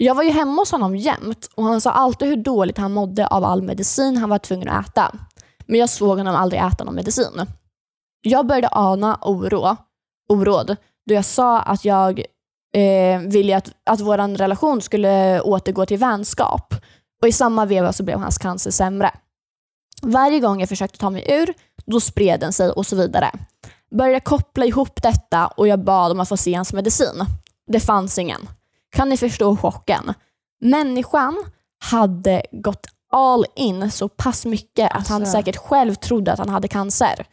[0.00, 3.26] Jag var ju hemma hos honom jämt och han sa alltid hur dåligt han mådde
[3.26, 5.14] av all medicin han var tvungen att äta.
[5.66, 7.46] Men jag såg honom aldrig äta någon medicin.
[8.22, 9.76] Jag började ana oro,
[10.28, 12.22] oråd då jag sa att jag
[12.74, 16.74] eh, ville att, att vår relation skulle återgå till vänskap.
[17.22, 19.10] Och i samma veva så blev hans cancer sämre.
[20.02, 21.54] Varje gång jag försökte ta mig ur,
[21.86, 23.30] då spred den sig och så vidare.
[23.90, 27.24] Började koppla ihop detta och jag bad om att få se hans medicin.
[27.66, 28.48] Det fanns ingen.
[28.96, 30.14] Kan ni förstå chocken?
[30.60, 31.44] Människan
[31.84, 35.32] hade gått all in så pass mycket att han Alltså.
[35.32, 37.26] säkert själv trodde att han hade cancer.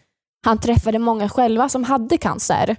[0.45, 2.75] Han träffade många själva som hade cancer,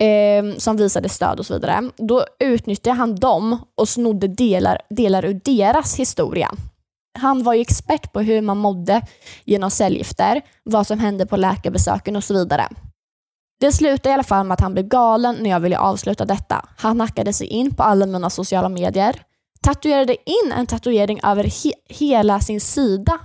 [0.00, 1.90] eh, som visade stöd och så vidare.
[1.96, 6.50] Då utnyttjade han dem och snodde delar, delar ur deras historia.
[7.18, 9.02] Han var ju expert på hur man mådde
[9.44, 12.68] genom cellgifter, vad som hände på läkarbesöken och så vidare.
[13.60, 16.64] Det slutade i alla fall med att han blev galen när jag ville avsluta detta.
[16.76, 19.22] Han hackade sig in på alla mina sociala medier,
[19.62, 23.18] tatuerade in en tatuering över he- hela sin sida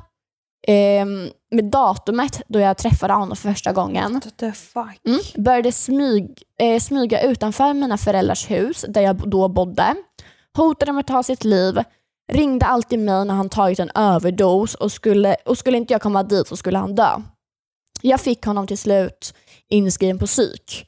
[0.67, 4.13] ehm, med datumet då jag träffade honom för första gången.
[4.13, 4.99] What the fuck?
[5.07, 5.19] Mm.
[5.35, 9.95] Började smyg, eh, smyga utanför mina föräldrars hus där jag då bodde.
[10.57, 11.83] Hotade med att ta sitt liv.
[12.31, 16.23] Ringde alltid mig när han tagit en överdos och skulle, och skulle inte jag komma
[16.23, 17.09] dit så skulle han dö.
[18.01, 19.33] Jag fick honom till slut
[19.69, 20.87] inskriven på psyk.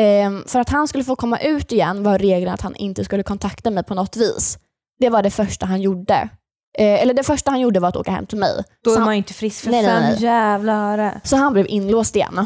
[0.00, 3.22] Ehm, för att han skulle få komma ut igen var regeln att han inte skulle
[3.22, 4.58] kontakta mig på något vis.
[5.00, 6.28] Det var det första han gjorde.
[6.78, 8.64] Eh, eller det första han gjorde var att åka hem till mig.
[8.84, 10.22] Då Så är han- man ju inte frisk för Nej, nej, fem nej.
[10.22, 11.20] jävla öre.
[11.24, 12.38] så han blev inlåst igen.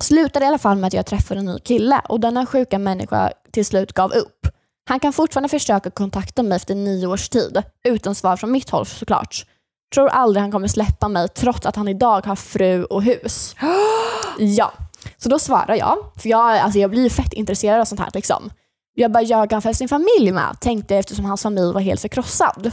[0.00, 3.32] Slutade i alla fall med att jag träffade en ny kille och denna sjuka människa
[3.52, 4.46] till slut gav upp.
[4.88, 8.86] Han kan fortfarande försöka kontakta mig efter nio års tid, utan svar från mitt håll
[8.86, 9.46] såklart.
[9.94, 13.54] Tror aldrig han kommer släppa mig trots att han idag har fru och hus.
[14.38, 14.72] ja,
[15.16, 18.10] så då svarar jag, för jag, alltså jag blir fett intresserad av sånt här.
[18.14, 18.50] Liksom.
[18.94, 20.56] Jag bara, ljög han för sin familj med?
[20.60, 22.70] Tänkte eftersom hans familj var helt förkrossad.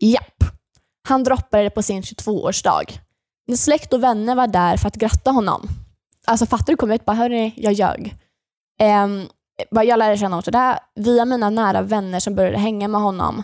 [0.00, 0.44] Japp.
[1.08, 3.00] Han droppade det på sin 22-årsdag.
[3.46, 5.68] När släkt och vänner var där för att gratta honom.
[6.26, 6.76] Alltså fattar du?
[6.76, 8.16] Kom ut bara, hörni, jag ljög.
[9.04, 9.28] Um,
[9.70, 13.42] bara jag lärde känna honom sådär via mina nära vänner som började hänga med honom.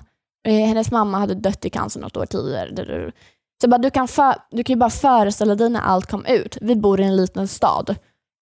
[0.49, 3.13] Eh, hennes mamma hade dött i cancer något år tidigare.
[3.61, 6.59] Så bara, du kan, för, du kan ju bara föreställa dig när allt kom ut.
[6.61, 7.97] Vi bor i en liten stad.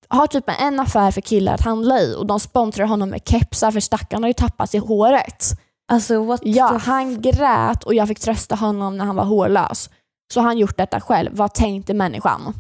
[0.08, 3.70] Har typ en affär för killar att handla i och de sponsrar honom med kepsar
[3.70, 5.44] för stackarn har ju tappat i håret.
[5.88, 9.90] Alltså what Ja, han grät och jag fick trösta honom när han var hårlös.
[10.32, 11.30] Så han gjort detta själv.
[11.34, 12.54] Vad tänkte människan?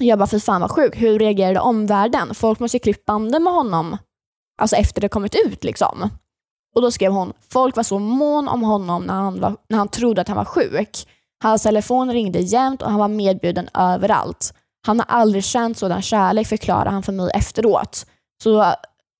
[0.00, 0.96] Jag bara, fy fan vad sjuk.
[0.96, 2.34] Hur reagerade omvärlden?
[2.34, 3.96] Folk måste ju klippt banden med honom.
[4.58, 6.10] Alltså efter det kommit ut liksom.
[6.74, 9.88] Och då skrev hon, folk var så mån om honom när han, var, när han
[9.88, 11.06] trodde att han var sjuk.
[11.42, 14.54] Hans telefon ringde jämt och han var medbjuden överallt.
[14.86, 18.06] Han har aldrig känt sådan kärlek förklarar han för mig efteråt.
[18.42, 18.62] Så,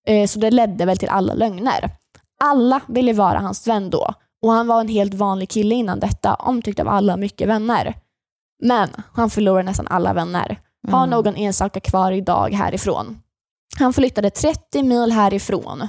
[0.06, 1.90] eh, så det ledde väl till alla lögner.
[2.44, 6.34] Alla ville vara hans vän då och han var en helt vanlig kille innan detta,
[6.34, 7.94] omtyckt av alla, mycket vänner.
[8.62, 10.60] Men han förlorade nästan alla vänner.
[10.90, 11.10] Har Mm.
[11.10, 13.18] någon enstaka kvar idag härifrån.
[13.78, 15.88] Han flyttade 30 mil härifrån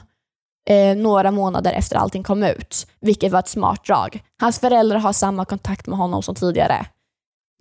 [0.69, 4.23] eh, några månader efter allting kom ut, vilket var ett smart drag.
[4.41, 6.85] Hans föräldrar har samma kontakt med honom som tidigare.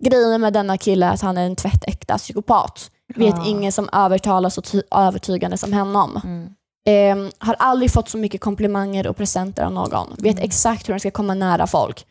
[0.03, 2.91] Grejen med denna kille är att han är en tvättäkta psykopat.
[3.15, 3.45] Vet Ja.
[3.47, 6.21] ingen som övertalar så ty- övertygande som honom.
[6.23, 6.49] Mm.
[6.87, 10.15] Ehm, har aldrig fått så mycket komplimanger och presenter av någon.
[10.19, 12.05] Vet exakt hur han ska komma nära folk.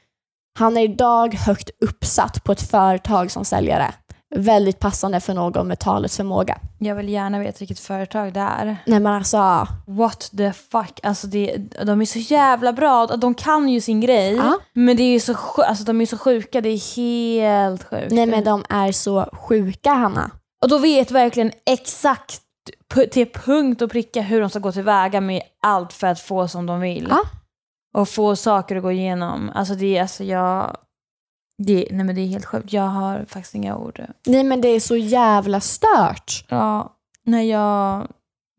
[0.59, 3.95] Han är idag högt uppsatt på ett företag som säljare.
[4.35, 6.59] Väldigt passande för någon med talets förmåga.
[6.79, 8.77] Jag vill gärna veta vilket företag det är.
[8.87, 11.01] Nej men alltså, What the fuck.
[11.03, 13.07] Alltså det, de är så jävla bra.
[13.07, 14.35] De kan ju sin grej.
[14.37, 14.59] Ja.
[14.73, 16.61] Men det är så, alltså de är så sjuka.
[16.61, 18.13] Det är helt sjukt.
[18.13, 20.31] nej men de är så sjuka Hanna.
[20.63, 22.41] Och då vet verkligen exakt
[23.13, 26.67] till punkt och pricka hur de ska gå tillväga med allt för att få som
[26.67, 27.07] de vill.
[27.11, 27.21] Ja.
[27.95, 29.51] Och få saker att gå igenom.
[29.55, 30.77] Alltså det är alltså jag...
[31.59, 32.73] Det, nej men det är helt sjukt.
[32.73, 34.03] Jag har faktiskt inga ord.
[34.27, 36.45] Nej men det är så jävla stört.
[36.49, 38.09] Ja, när jag...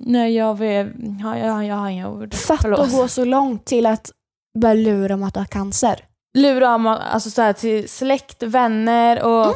[0.04, 0.88] När jag vet...
[1.24, 2.34] Ja, jag, jag har inga ord.
[2.34, 4.12] Fatta att gå så långt till att
[4.60, 6.06] börja lura om att du har cancer.
[6.38, 9.56] lura om, alltså så här, till släkt, vänner och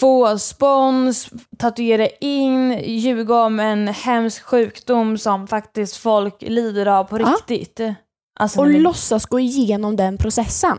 [0.00, 7.20] få spons, tatuera in, ljuga om en hemsk sjukdom som faktiskt folk lider av på
[7.20, 7.26] Ja.
[7.48, 7.80] riktigt.
[8.40, 10.78] Alltså, Och men- låtsas gå igenom den processen.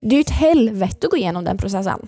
[0.00, 2.00] Det är ju ett helvete att gå igenom den processen.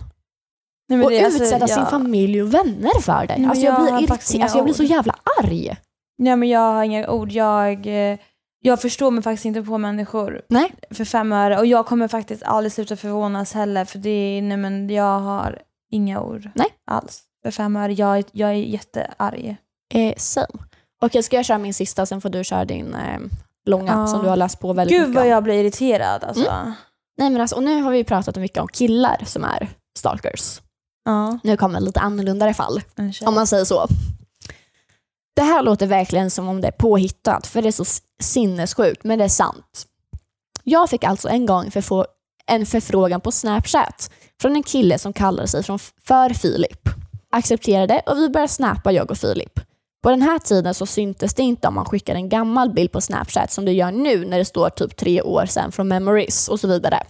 [0.88, 3.34] nej, och det- alltså, utsätta sin jag- familj och vänner för det.
[3.38, 5.76] Nej, Alltså jag, jag blir alltså jag blir så jävla arg.
[6.18, 7.32] Nej men jag har inga ord.
[7.32, 8.18] Jag, eh,
[8.62, 10.72] jag förstår mig faktiskt inte på människor Nej.
[10.91, 11.59] för fem öre.
[11.59, 16.20] Och jag kommer faktiskt aldrig sluta förvånas heller för det nej men jag har inga
[16.20, 16.66] ord Nej.
[16.86, 17.22] alls.
[17.45, 17.93] För fem öre.
[17.93, 19.57] Jag, är- jag är jättearg.
[19.95, 20.47] Eh, same.
[21.03, 23.20] Okej, ska jag köra min sista, sen får du köra din eh,
[23.66, 24.07] långa Ja.
[24.07, 25.30] som du har läst på väldigt Gud mycket vad om.
[25.30, 26.72] jag blir irriterad alltså.
[27.21, 29.68] Nej, men alltså, och nu har vi pratat mycket om killar som är
[29.99, 30.61] stalkers.
[31.05, 33.29] Ja, Nu kommer lite annorlunda fall, tjej.
[33.29, 33.87] om man säger så.
[35.37, 37.85] Det här låter verkligen som om det är påhittat, för det är så
[38.23, 39.87] sinnessjukt, men det är sant.
[40.64, 42.05] Jag fick alltså en gång förfå-
[42.47, 44.11] en förfrågan på Snapchat
[44.41, 45.62] från en kille som kallade sig
[46.07, 46.89] för Filip.
[47.33, 49.61] Accepterade och vi började snappa jag och Filip.
[50.03, 53.01] På den här tiden så syntes det inte om man skickade en gammal bild på
[53.01, 56.61] Snapchat som det gör nu när det står typ tre år sedan från memories och
[56.61, 57.03] så vidare.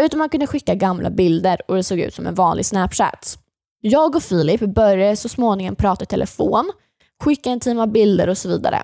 [0.00, 3.38] Utan man kunde skicka gamla bilder och det såg ut som en vanlig Snapchat.
[3.80, 6.72] Jag och Filip började så småningom prata i telefon,
[7.24, 8.82] skicka intima bilder och så vidare.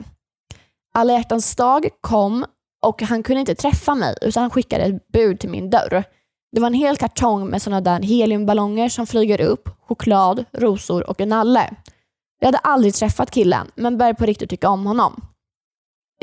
[0.95, 2.45] Alla hjärtans dag kom
[2.87, 6.05] och han kunde inte träffa mig utan han skickade ett bud till min dörr.
[6.53, 11.21] Det var en hel kartong med sådana där heliumballonger som flyger upp, choklad, rosor och
[11.21, 11.71] en nalle.
[12.45, 15.21] Jag hade aldrig träffat killen men började på riktigt tycka om honom.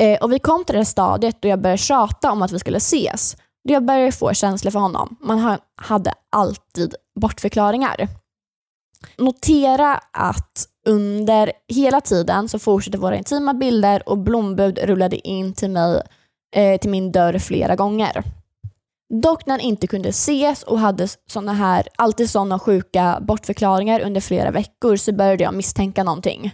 [0.00, 2.76] Eh, och vi kom till det stadiet då jag började tjata om att vi skulle
[2.76, 3.36] ses.
[3.68, 5.16] Då jag började få känslor för honom.
[5.20, 8.08] Man ha- hade alltid bortförklaringar.
[9.18, 15.70] Notera att under hela tiden så fortsatte våra intima bilder och blombud rullade in till
[15.70, 16.02] mig
[16.56, 18.22] eh, till min dörr flera gånger.
[19.20, 24.20] Dock när han inte kunde ses och hade såna här, alltid sådana sjuka bortförklaringar under
[24.20, 26.52] flera veckor så började jag misstänka någonting.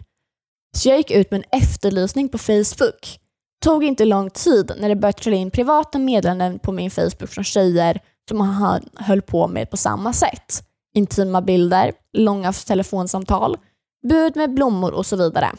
[0.76, 3.18] Så jag gick ut med en efterlysning på Facebook.
[3.64, 7.44] Tog inte lång tid när det började trilla in privata meddelanden på min Facebook från
[7.44, 10.62] tjejer som han höll på med på samma sätt.
[10.94, 13.56] Intima bilder, långa telefonsamtal,
[14.08, 15.50] bud med blommor och så vidare.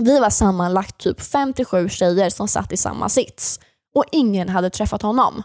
[0.00, 3.60] Vi var sammanlagt typ 57 tjejer som satt i samma sits
[3.94, 5.42] och ingen hade träffat honom.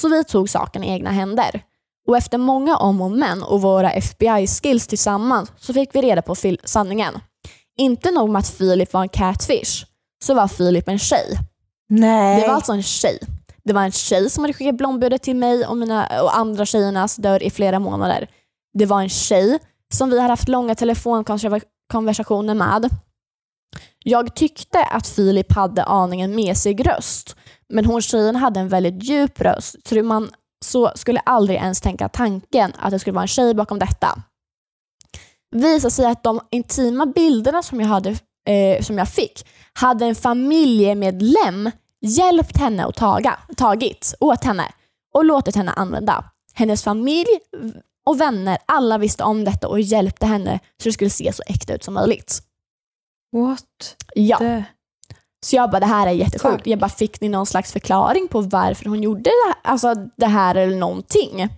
[0.00, 1.62] Så vi tog saken i egna händer.
[2.08, 6.34] Och efter många om och men och våra FBI-skills tillsammans så fick vi reda på
[6.64, 7.18] sanningen.
[7.78, 9.84] Inte nog med att Filip var en catfish,
[10.24, 11.38] så var Filip en tjej.
[11.88, 12.40] Nej.
[12.40, 13.18] Det var alltså en tjej.
[13.64, 17.16] Det var en tjej som hade skickat blombudet till mig och, mina, och andra tjejernas
[17.16, 18.28] dörr i flera månader.
[18.74, 19.58] Det var en tjej
[19.94, 22.88] som vi hade haft långa telefonkonversationer med.
[24.04, 27.36] Jag tyckte att Filip hade aningen mesig röst,
[27.72, 30.30] men hon tjejen hade en väldigt djup röst, så man
[30.64, 34.22] så skulle aldrig ens tänka tanken att det skulle vara en tjej bakom detta.
[35.50, 38.10] Visade sig att de intima bilderna som jag, hade,
[38.48, 41.70] eh, som jag fick hade en familjemedlem
[42.00, 44.72] hjälpt henne och taga, tagit åt henne
[45.14, 46.24] och låtit henne använda.
[46.54, 47.38] Hennes familj
[48.06, 51.74] och vänner, alla visste om detta och hjälpte henne så det skulle se så äkta
[51.74, 52.42] ut som möjligt.
[53.32, 54.64] What Ja, the...
[55.44, 56.66] så jag bara det här är jättesjukt.
[56.66, 60.26] Jag bara fick ni någon slags förklaring på varför hon gjorde det här, alltså det
[60.26, 61.48] här eller någonting?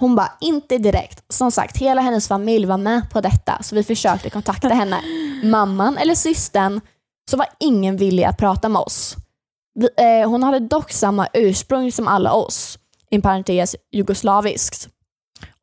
[0.00, 1.24] Hon bara inte direkt.
[1.32, 5.00] Som sagt, hela hennes familj var med på detta så vi försökte kontakta henne.
[5.44, 6.80] Mamman eller systern
[7.30, 9.16] så var ingen villig att prata med oss.
[9.74, 12.78] Vi, eh, hon hade dock samma ursprung som alla oss,
[13.10, 14.88] i parentes jugoslaviskt.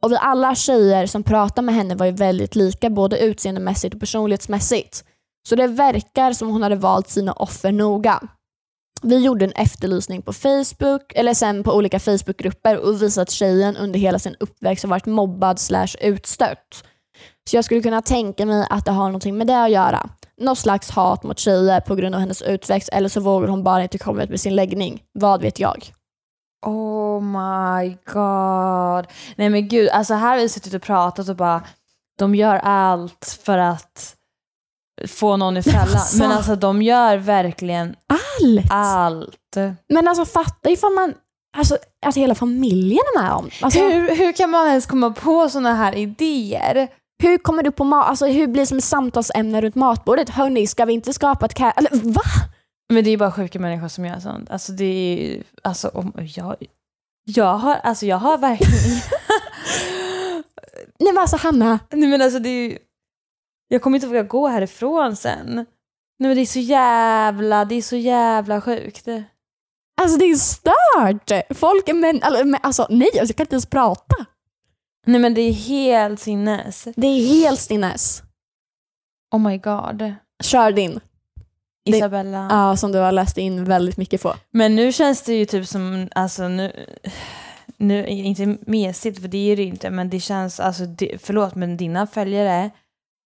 [0.03, 3.99] Och vi alla tjejer som pratade med henne var ju väldigt lika både utseendemässigt och
[3.99, 5.03] personlighetsmässigt.
[5.47, 8.19] Så det verkar som hon hade valt sina offer noga.
[9.01, 13.77] Vi gjorde en efterlysning på Facebook, eller sen på olika Facebookgrupper och visade att tjejen
[13.77, 16.83] under hela sin uppväxt har varit mobbad slash utstött.
[17.49, 20.09] Så jag skulle kunna tänka mig att det har någonting med det att göra.
[20.41, 23.83] Något slags hat mot tjejer på grund av hennes utväxt eller så vågar hon bara
[23.83, 25.03] inte komma ut med sin läggning.
[25.13, 25.91] Vad vet jag?
[26.65, 29.07] Oh my god.
[29.35, 31.63] Nej men gud, alltså här har vi suttit och pratat och bara,
[32.17, 34.16] de gör allt för att
[35.07, 35.81] få någon i fällan.
[35.81, 36.17] Alltså.
[36.17, 38.71] Men alltså de gör verkligen Allt!
[38.71, 39.55] allt.
[39.89, 41.13] Men alltså fatta ifall man,
[41.57, 43.49] alltså att hela familjen är med om.
[43.61, 44.15] Alltså, hur?
[44.15, 46.87] Hur, kan man ens komma på sådana här idéer?
[47.23, 50.29] hur kommer du på mat, alltså hur blir det som ett samtalsämne runt matbordet?
[50.29, 52.21] Hörni, ska vi inte skapa ett ka- Eller va?
[52.93, 54.51] Men det är bara sjuka människor som gör sånt.
[54.51, 56.55] Alltså det är alltså om jag,
[57.25, 58.73] jag har, alltså jag har verkligen,
[60.99, 62.77] Nej men alltså Hanna, nej men alltså det är
[63.67, 65.55] jag kommer inte våga gå härifrån sen.
[66.19, 69.07] Nej men det är så jävla, det är så jävla sjukt.
[70.01, 71.57] alltså det är stört!
[71.57, 74.15] Folk är män, alltså, men, alltså nej, alltså, jag kan inte ens prata.
[75.05, 76.87] Nej men det är helt sinnes.
[76.95, 78.23] Det är helt stinnes.
[79.31, 80.13] Oh my god.
[80.43, 80.99] Kör din.
[81.85, 82.47] Det- Isabella.
[82.51, 84.33] Ja, som du har läst in väldigt mycket på.
[84.51, 86.85] Men nu känns det ju typ som, alltså nu,
[87.77, 91.77] nu inte mesigt för det är det inte, men det känns, alltså det, förlåt men
[91.77, 92.71] dina följare,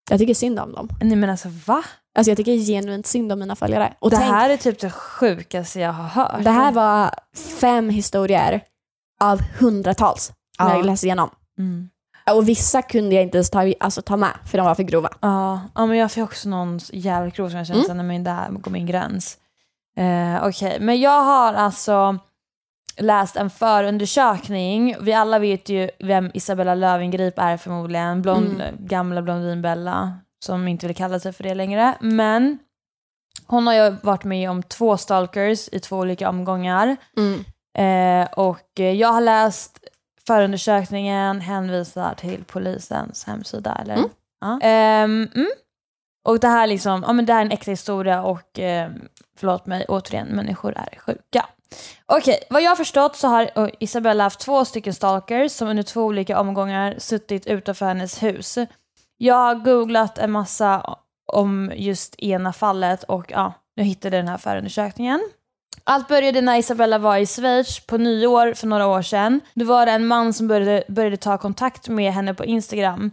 [0.09, 0.89] Jag tycker synd om dem.
[1.01, 1.83] nej men alltså va?
[2.17, 3.93] Alltså jag tycker genuint synd om mina följare.
[3.99, 6.43] Och det tänk, här är typ det sjukaste jag har hört.
[6.43, 7.11] det här var
[7.59, 8.61] fem historier
[9.21, 10.75] av hundratals när Ja.
[10.77, 11.29] jag läste igenom.
[11.59, 11.89] Mm.
[12.31, 15.09] Och vissa kunde jag inte ens ta, alltså, ta med för de var för grova.
[15.21, 18.07] Ja, ja, men jag fick också någon jävligt grov som jag kände mm.
[18.07, 19.37] men där går min gräns.
[19.97, 22.17] Eh, Okej, men jag har alltså
[23.01, 24.95] läst en förundersökning.
[25.01, 28.21] Vi alla vet ju vem Isabella Löwengrip är förmodligen.
[28.21, 30.13] Blond, Gamla Blondinbella
[30.45, 31.97] som inte vill kalla sig för det längre.
[32.01, 32.59] Men
[33.47, 36.97] hon har ju varit med om två stalkers i två olika omgångar.
[37.77, 39.79] Eh, och eh, jag har läst
[40.27, 43.77] förundersökningen, hänvisar till polisens hemsida.
[43.81, 43.95] Eller?
[43.95, 44.09] Mm.
[44.41, 44.59] Ja.
[44.61, 45.51] Ehm, mm.
[46.27, 48.91] Och det här, liksom, ja, men det här är en äkta historia och eh,
[49.37, 51.45] förlåt mig, återigen, människor är sjuka.
[52.05, 56.01] Okej, vad jag har förstått så har Isabella haft två stycken stalkers som under två
[56.01, 58.57] olika omgångar suttit utanför hennes hus.
[59.17, 60.97] Jag har googlat en massa
[61.33, 65.21] om just ena fallet och ja, nu hittade jag den här förundersökningen.
[65.83, 69.39] Allt började när Isabella var i Schweiz på nyår för några år sedan.
[69.53, 73.11] Då var det en man som började, började ta kontakt med henne på Instagram.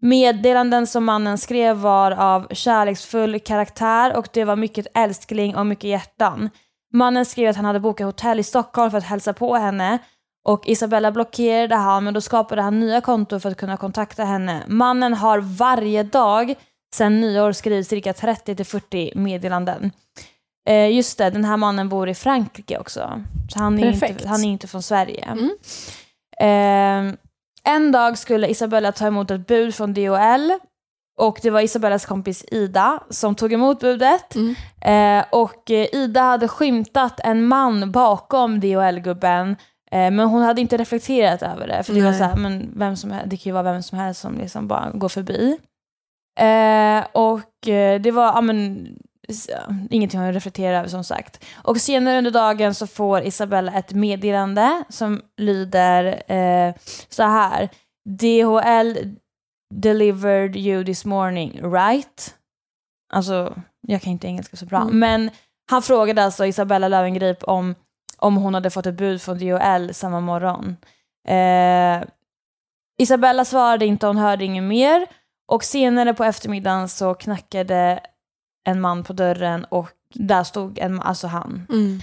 [0.00, 5.90] Meddelanden som mannen skrev var av kärleksfull karaktär och det var mycket älskling och mycket
[5.90, 6.50] hjärtan.
[6.92, 9.98] Mannen skrev att han hade bokat hotell i Stockholm för att hälsa på henne
[10.44, 14.62] och Isabella blockerade han men då skapade han nya konton för att kunna kontakta henne.
[14.66, 16.54] Mannen har varje dag
[16.94, 19.90] sedan nyår skrivit cirka 30-40 meddelanden.
[20.68, 23.24] Eh, just det, den här mannen bor i Frankrike också.
[23.52, 24.10] Så han är, Perfekt.
[24.10, 25.24] inte, han är inte från Sverige.
[25.24, 25.50] Mm.
[26.40, 27.14] Eh,
[27.64, 30.52] en dag skulle Isabella ta emot ett bud från DHL
[31.18, 34.34] och det var Isabellas kompis Ida som tog emot budet.
[34.34, 34.54] Mm.
[34.80, 39.56] Eh, och eh, Ida hade skymtat en man bakom DHL-gubben
[39.90, 41.82] eh, men hon hade inte reflekterat över det.
[41.82, 42.18] För det var Nej.
[42.18, 44.68] så här, men vem som helst, det kan ju vara vem som helst som liksom
[44.68, 45.58] bara går förbi.
[46.40, 48.88] Eh, och eh, det var, ja men,
[49.90, 51.44] ingenting att reflektera över som sagt.
[51.62, 56.74] Och senare under dagen så får Isabella ett meddelande som lyder eh,
[57.08, 57.68] så här.
[58.08, 59.16] DHL
[59.74, 62.34] delivered you this morning, right?
[63.12, 64.80] Alltså, jag kan inte engelska så bra.
[64.82, 64.98] Mm.
[64.98, 65.30] Men
[65.70, 67.74] han frågade alltså Isabella Löwengrip om,
[68.18, 70.76] om hon hade fått ett bud från DHL samma morgon.
[71.28, 72.08] Eh,
[72.98, 75.06] Isabella svarade inte, hon hörde inget mer.
[75.48, 78.00] Och senare på eftermiddagen så knackade
[78.64, 81.66] en man på dörren och där stod en, alltså han.
[81.70, 82.00] Mm.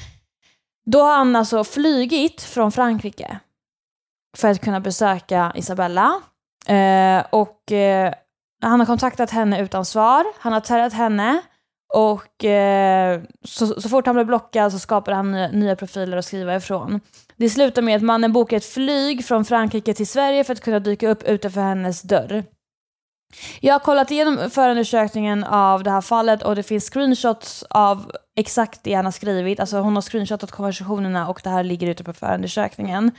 [0.86, 3.39] Då har han alltså flygit från Frankrike
[4.38, 6.22] för att kunna besöka Isabella.
[6.68, 8.13] Eh, och eh,
[8.61, 11.41] han har kontaktat henne utan svar, han har terrat henne
[11.93, 16.26] och eh, så, så fort han blev blockad så skapade han nya, nya profiler att
[16.26, 16.99] skriva ifrån.
[17.38, 20.80] Det slutar med att mannen bokar ett flyg från Frankrike till Sverige för att kunna
[20.80, 22.43] dyka upp utanför hennes dörr.
[23.60, 28.84] Jag har kollat igenom förundersökningen av det här fallet och det finns screenshots av exakt
[28.84, 29.60] det han har skrivit.
[29.60, 33.12] Alltså hon har screenshotat konversationerna och det här ligger ute på förundersökningen.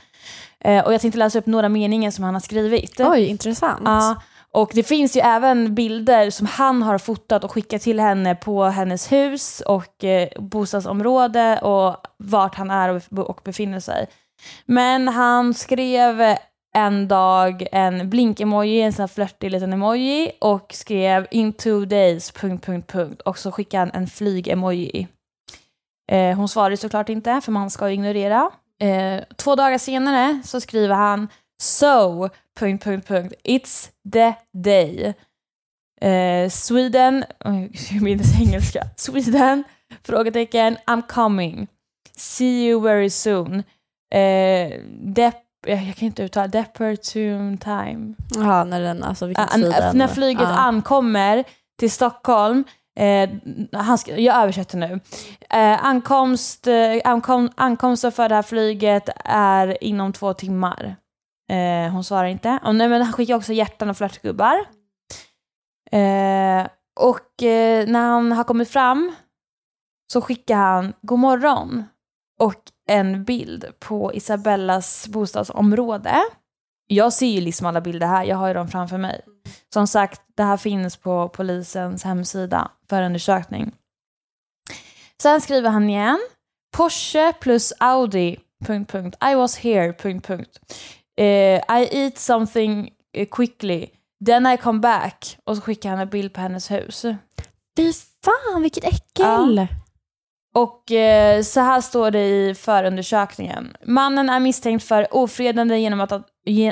[0.59, 2.99] Eh, och jag tänkte läsa upp några meningar som han har skrivit.
[2.99, 3.81] Oj, intressant.
[3.85, 8.35] Ja, och det finns ju även bilder som han har fotat och skickat till henne
[8.35, 14.07] på hennes hus och eh, bostadsområde och vart han är och, befinner sig.
[14.65, 16.37] Men han skrev
[16.75, 22.31] en dag en blink-emoji, en sån här flörtig liten emoji och skrev in two days...
[22.31, 25.07] Punkt, punkt, punkt, och så skickade han en flyg-emoji.
[26.11, 28.51] Eh, hon svarade såklart inte, för man ska ju ignorera.
[28.81, 31.27] Eh, två dagar senare så skriver han
[31.61, 32.29] So...
[32.59, 33.33] Punkt, punkt, punkt.
[33.43, 35.13] It's the day.
[36.01, 37.25] Eh, Sweden...
[37.91, 38.83] Jag minns engelska.
[38.95, 39.63] Sweden?
[40.03, 40.77] Frågetecken.
[40.87, 41.67] I'm coming.
[42.17, 43.63] See you very soon.
[44.13, 48.15] eh, depp jag jag kan inte uttala Depertum time.
[48.35, 50.55] Ja, när den, alltså vilken tid när flyget ja.
[50.55, 51.43] ankommer
[51.79, 52.63] till Stockholm,
[52.99, 53.29] eh,
[53.71, 54.99] han ska, jag översätter nu.
[55.49, 60.95] Eh, ankomst, eh, ankom, ankomsten för det här flyget är inom två timmar.
[61.51, 62.59] Eh, hon svarar inte.
[62.63, 64.57] Och, nej, men han skickar också hjärtan och flörtgubbar.
[65.91, 66.67] Eh,
[66.99, 69.15] och eh, när han har kommit fram
[70.13, 71.83] så skickar han god morgon
[72.39, 72.55] och
[72.87, 76.21] en bild på Isabellas bostadsområde.
[76.87, 79.21] Jag ser ju liksom alla bilder här, jag har ju dem framför mig.
[79.73, 83.71] Som sagt, det här finns på polisens hemsida, förundersökning.
[85.21, 86.19] Sen skriver han igen.
[86.77, 88.39] Porsche plus Audi...
[88.65, 89.17] Punkt, punkt.
[89.31, 89.93] I was here...
[89.93, 90.59] Punkt, punkt.
[91.17, 92.89] Eh, I eat something
[93.31, 93.87] quickly.
[94.25, 95.37] Then I come back.
[95.43, 97.05] Och så skickar han en bild på hennes hus.
[97.77, 97.93] Fy
[98.25, 99.67] fan, vilket äckel!
[100.57, 103.77] Och eh, så här står det i förundersökningen.
[103.85, 106.11] Mannen är misstänkt för ofredande genom att,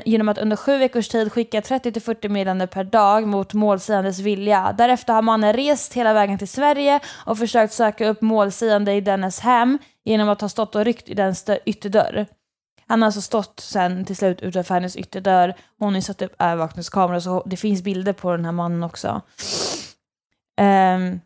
[0.05, 4.75] genom att under sju veckors tid skicka 30-40 meddelanden per dag mot målsägandes vilja.
[4.77, 9.39] Därefter har mannen rest hela vägen till Sverige och försökt söka upp målsägande i dennes
[9.39, 12.25] hem genom att ha stått och ryckt i dens ytterdörr.
[12.87, 15.55] Han har alltså stått sen till slut utanför hennes ytterdörr.
[15.79, 19.21] Hon har ju satt upp övervakningskameror så det finns bilder på den här mannen också.
[20.61, 21.19] Um,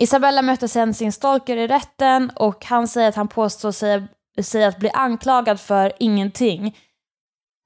[0.00, 4.02] Isabella mötte sen sin stalker i rätten och han säger att han påstår sig,
[4.42, 6.76] sig att bli anklagad för ingenting.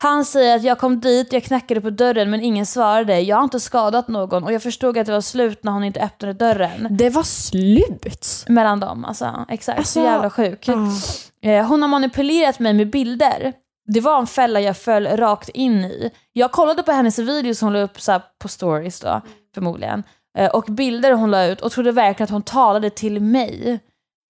[0.03, 3.21] Han säger att jag kom dit, jag knackade på dörren men ingen svarade.
[3.21, 6.01] Jag har inte skadat någon och jag förstod att det var slut när hon inte
[6.01, 6.87] öppnade dörren.
[6.91, 8.45] Det var slut!
[8.49, 9.47] Mellan dem alltså.
[9.49, 10.69] Exakt, Alltså, så jävla sjuk.
[11.43, 13.53] Eh, hon har manipulerat mig med bilder.
[13.87, 16.11] Det var en fälla jag föll rakt in i.
[16.33, 19.21] Jag kollade på hennes videos hon la upp så på stories då,
[19.55, 20.03] förmodligen.
[20.37, 23.81] Eh, och bilder hon la ut och trodde verkligen att hon talade till mig.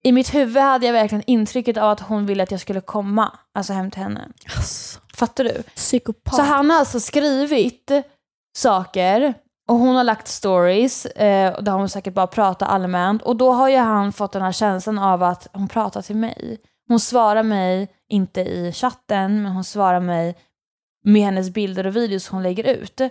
[0.03, 3.31] I mitt huvud hade jag verkligen intrycket av att hon ville att jag skulle komma,
[3.53, 4.27] alltså hem till henne.
[4.57, 5.63] Alltså, Fattar du?
[5.75, 6.35] psykopat.
[6.35, 7.91] Så han har alltså skrivit
[8.57, 9.33] saker
[9.67, 13.69] och hon har lagt stories eh, där hon säkert bara pratar allmänt och då har
[13.69, 16.57] ju han fått den här känslan av att hon pratar till mig.
[16.87, 20.37] Hon svarar mig, inte i chatten, men hon svarar mig
[21.03, 23.01] med hennes bilder och videos hon lägger ut.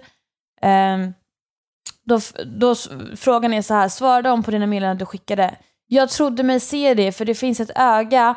[0.62, 1.12] Ehm,
[2.06, 2.74] då, då
[3.16, 5.56] frågan är så här, svarade hon på dina meddelanden du skickade?
[5.86, 8.36] Jag trodde mig se det för det finns ett öga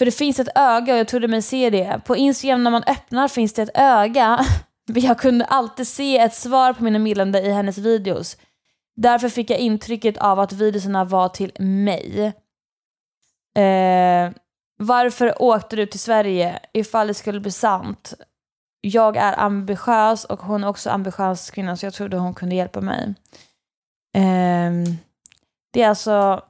[0.00, 2.00] för det finns ett öga och jag trodde mig se det.
[2.06, 4.44] På Instagram när man öppnar finns det ett öga.
[4.94, 8.36] Jag kunde alltid se ett svar på mina meddelanden i hennes videos.
[8.96, 12.32] Därför fick jag intrycket av att videorna var till mig.
[13.56, 14.30] Eh,
[14.78, 16.60] varför åkte du till Sverige?
[16.72, 18.14] Ifall det skulle bli sant.
[18.80, 22.80] Jag är ambitiös och hon är också ambitiös kvinna så jag trodde hon kunde hjälpa
[22.80, 23.14] mig.
[24.16, 24.84] Ehm,
[25.72, 26.42] det är alltså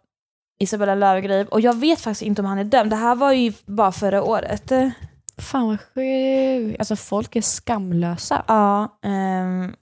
[0.60, 2.90] Isabella Löwengrip och jag vet faktiskt inte om han är dömd.
[2.90, 4.72] Det här var ju bara förra året.
[5.38, 6.78] Fan vad sjukt.
[6.80, 8.44] Alltså folk är skamlösa.
[8.48, 8.98] Ja.
[9.02, 9.74] ehm,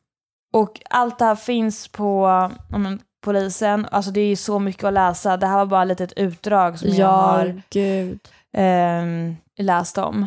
[0.52, 3.86] och allt det här finns på men, polisen.
[3.90, 5.36] Alltså det är ju så mycket att läsa.
[5.36, 8.18] Det här var bara ett litet utdrag som jag Ja, har gud.
[8.52, 10.26] ehm, läst om.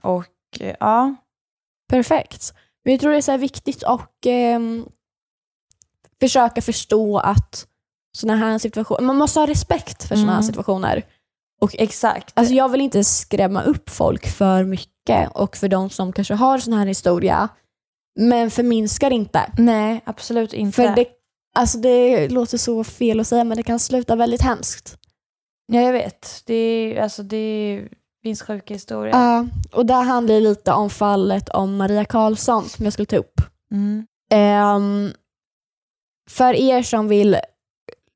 [0.00, 0.24] Och
[0.60, 1.14] ja.
[1.90, 2.54] Perfekt.
[2.84, 4.86] Men jag tror det är så viktigt att ehm,
[6.20, 7.66] försöka förstå att
[8.16, 10.46] sådana här situationer, man måste ha respekt för sådana här Mm.
[10.46, 11.02] situationer.
[11.60, 12.32] Och exakt.
[12.34, 16.58] Alltså jag vill inte skrämma upp folk för mycket och för de som kanske har
[16.58, 17.48] sån här historia,
[18.20, 19.52] men förminskar inte.
[19.58, 20.76] Nej, absolut inte.
[20.76, 21.06] För det,
[21.54, 24.98] alltså det låter så fel att säga, men det kan sluta väldigt hemskt.
[25.72, 26.42] Ja, jag vet.
[26.46, 27.88] Det, är, alltså, det
[28.28, 29.14] finns sjuka historier.
[29.14, 33.16] Ja, och där handlar det lite om fallet om Maria Karlsson som jag skulle ta
[33.16, 33.40] upp.
[33.72, 34.06] Mm.
[34.30, 35.12] Ehm,
[36.30, 37.36] för er som vill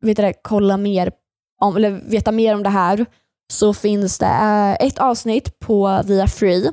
[0.00, 1.12] vet det, kolla mer
[1.60, 3.06] om, eller veta mer om det här
[3.52, 6.70] så finns det eh, ett avsnitt på Via Free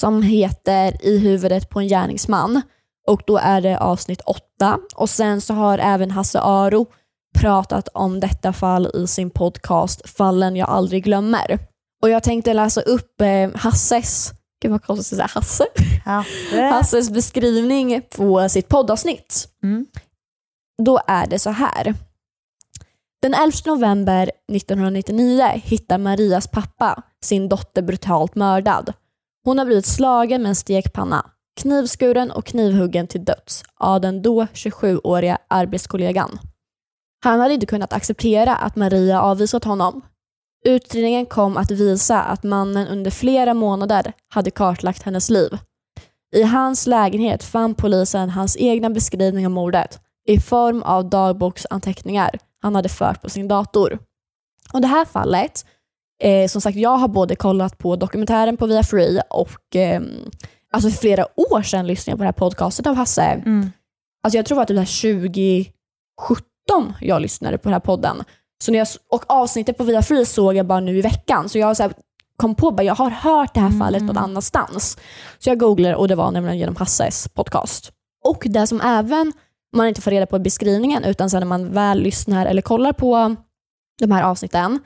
[0.00, 2.62] som heter I huvudet på en gärningsman
[3.06, 6.86] och då är det avsnitt åtta och sen så har även Hasse Aro
[7.38, 11.73] pratat om detta fall i sin podcast Fallen jag aldrig glömmer.
[12.04, 14.32] Och jag tänkte läsa upp eh, Hasses,
[14.62, 15.66] gud vad konstigt att säga Hasse,
[16.04, 16.62] Hasse.
[16.72, 19.48] Hasses beskrivning på sitt poddavsnitt.
[19.62, 19.86] Mm.
[20.82, 21.94] Då är det så här.
[23.22, 28.92] Den 11 november 1999 hittar Marias pappa sin dotter brutalt mördad.
[29.44, 31.30] Hon har blivit slagen med en stekpanna,
[31.60, 36.38] knivskuren och knivhuggen till döds av den då 27-åriga arbetskollegan.
[37.24, 40.02] Han hade inte kunnat acceptera att Maria avvisat honom.
[40.64, 45.58] Utredningen kom att visa att mannen under flera månader hade kartlagt hennes liv.
[46.36, 52.74] I hans lägenhet fann polisen hans egna beskrivning av mordet i form av dagboksanteckningar han
[52.74, 53.98] hade fört på sin dator.
[54.72, 55.64] Och Det här fallet
[56.22, 60.02] Eh, som sagt, jag har både kollat på dokumentären på Via Free och eh,
[60.70, 63.22] alltså för flera år sedan lyssnade jag på det här podcastet av Hasse.
[63.22, 63.70] Mm.
[64.22, 68.22] Alltså jag tror att det var 2017 jag lyssnade på den här podden.
[68.58, 71.48] Så när jag, och avsnittet på Via Free såg jag bara nu i veckan.
[71.48, 71.92] Så jag så här,
[72.36, 74.98] kom på att jag har hört det här fallet någon annanstans.
[75.38, 77.92] Så jag googlade och det var nämligen genom Hasses podcast.
[78.24, 79.32] Och det som även
[79.76, 82.92] man inte får reda på i beskrivningen utan sen när man väl lyssnar eller kollar
[82.92, 83.36] på
[84.00, 84.80] de här avsnitten,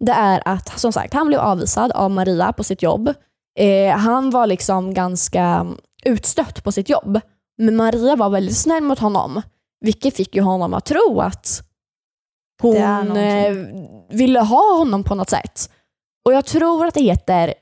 [0.00, 3.14] det är att som sagt, han blev avvisad av Maria på sitt jobb.
[3.58, 5.66] Eh, han var liksom ganska
[6.04, 7.20] utstött på sitt jobb.
[7.58, 9.42] Men Maria var väldigt snäll mot honom,
[9.80, 11.62] vilket fick ju honom att tro att
[12.62, 13.56] hon eh,
[14.08, 15.70] ville ha honom på något sätt.
[16.24, 17.54] Och jag tror att det heter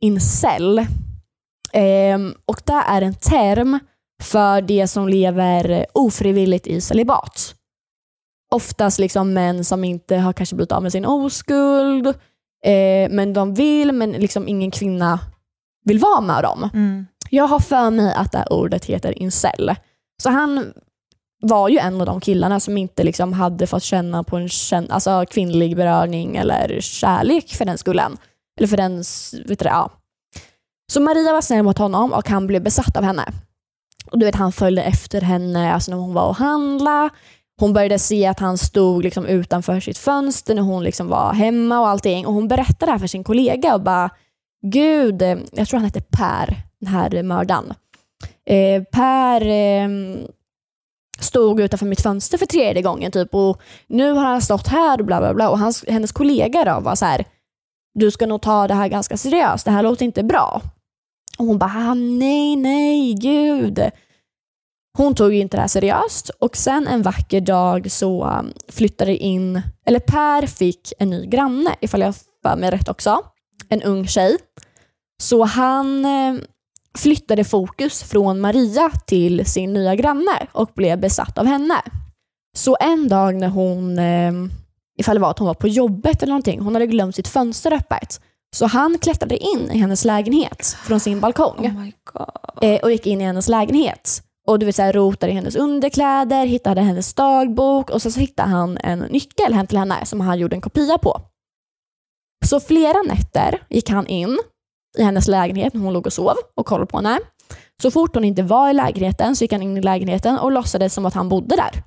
[0.00, 0.86] incel.
[1.72, 3.78] Ehm, och det är en term
[4.22, 7.54] för det som lever ofrivilligt i celibat.
[8.54, 12.06] Oftast liksom män som inte har kanske blivit av med sin oskuld,
[12.64, 15.20] eh, men de vill, men liksom ingen kvinna
[15.84, 16.70] vill vara med dem.
[16.74, 17.06] Mm.
[17.30, 19.74] Jag har för mig att det här ordet heter incel.
[20.22, 20.72] Så han
[21.46, 24.90] var ju en av de killarna som inte liksom hade fått känna på en känn,
[24.90, 28.16] alltså kvinnlig beröring eller kärlek för den skullen.
[28.58, 28.96] Eller för den,
[29.48, 29.90] vet du det, ja.
[30.92, 33.32] Så Maria var snäll mot honom och han blev besatt av henne.
[34.10, 37.10] Och du vet, han följde efter henne alltså när hon var och handla.
[37.60, 41.80] Hon började se att han stod liksom utanför sitt fönster när hon liksom var hemma
[41.80, 42.26] och allting.
[42.26, 44.10] Och hon berättade det här för sin kollega och bara,
[44.66, 47.74] gud, eh, jag tror han hette Per, den här mördaren.
[48.46, 49.88] Eh, per eh,
[51.20, 55.06] stod utanför mitt fönster för tredje gången typ och nu har han stått här och
[55.06, 57.24] bla bla bla och hans, hennes kollega då var så här,
[57.94, 60.62] du ska nog ta det här ganska seriöst, det här låter inte bra.
[61.38, 63.90] Och hon bara, nej, nej, gud.
[64.96, 69.16] Hon tog ju inte det här seriöst och sen en vacker dag så um, flyttade
[69.16, 73.22] in, eller Per fick en ny granne, ifall jag för mig rätt också.
[73.68, 74.36] En ung tjej.
[75.22, 76.34] Så han eh,
[76.96, 81.82] flyttade fokus från Maria till sin nya granne och blev besatt av henne.
[82.56, 84.32] Så en dag när hon, eh,
[84.98, 87.72] ifall det var att hon var på jobbet eller någonting, hon hade glömt sitt fönster
[87.72, 88.20] öppet.
[88.56, 93.20] Så han klättrade in i hennes lägenhet från sin balkong Oh eh, och gick in
[93.20, 94.22] i hennes lägenhet.
[94.46, 98.48] Och du så här, rotade i hennes underkläder, hittade hennes dagbok och så, så hittade
[98.48, 101.20] han en nyckel hem till henne som han gjorde en kopia på.
[102.44, 104.38] Så flera nätter gick han in
[104.96, 107.18] i hennes lägenhet när hon låg och sov och kollade på henne.
[107.82, 110.94] Så fort hon inte var i lägenheten så gick han in i lägenheten och låtsades
[110.94, 111.82] som att han bodde där.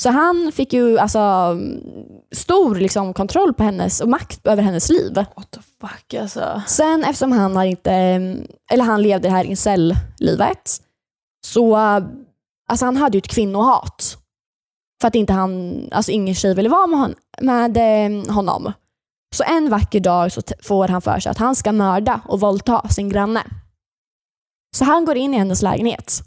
[0.00, 1.58] Så han fick ju alltså
[2.34, 5.14] stor liksom, kontroll på hennes och makt över hennes liv.
[5.14, 6.62] What the fuck alltså.
[6.66, 7.92] Sen eftersom han har inte,
[8.72, 10.80] eller han levde det här incel-livet,
[11.46, 11.76] så
[12.68, 14.16] alltså han hade ju ett kvinnohat.
[15.00, 18.72] För att inte han, alltså ingen tjej ville vara med, hon, med eh, honom.
[19.34, 22.88] Så en vacker dag så får han för sig att han ska mörda och våldta
[22.88, 23.44] sin granne.
[24.76, 26.22] Så han går in i hennes lägenhet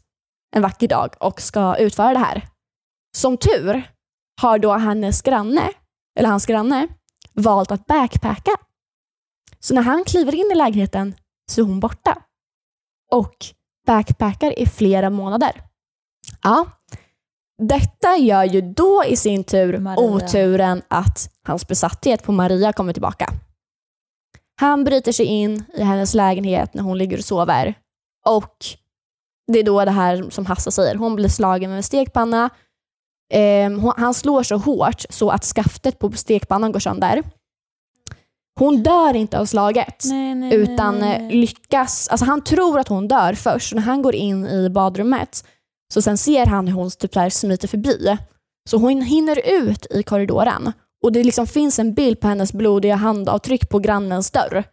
[0.55, 2.47] en vacker dag och ska utföra det här.
[3.17, 3.91] Som tur
[4.41, 5.69] har då hennes granne,
[6.19, 6.87] eller hans granne,
[7.33, 8.51] valt att backpacka.
[9.59, 11.15] Så när han kliver in i lägenheten
[11.51, 12.21] så är hon borta.
[13.11, 13.35] Och
[13.87, 15.61] backpackar i flera månader.
[16.43, 16.67] Ja.
[17.61, 20.15] Detta gör ju då i sin tur Maria.
[20.15, 23.29] oturen att hans besatthet på Maria kommer tillbaka.
[24.59, 27.73] Han bryter sig in i hennes lägenhet när hon ligger och sover.
[28.25, 28.65] Och
[29.51, 32.49] det är då det här som Hassa säger, hon blir slagen med en stekpanna.
[33.33, 37.23] Eh, hon, han slår så hårt så att skaftet på stekpannan går sönder.
[38.59, 42.87] Hon dör inte av slaget Nej, nej, utan nej, eh, lyckas, alltså han tror att
[42.87, 43.69] hon dör först.
[43.69, 45.45] Så när han går in i badrummet
[45.93, 48.17] så sen ser han hur hon typ så här smiter förbi.
[48.69, 50.73] Så hon hinner ut i korridoren
[51.03, 54.63] och det liksom finns en bild på hennes blodiga handavtryck på grannens dörr.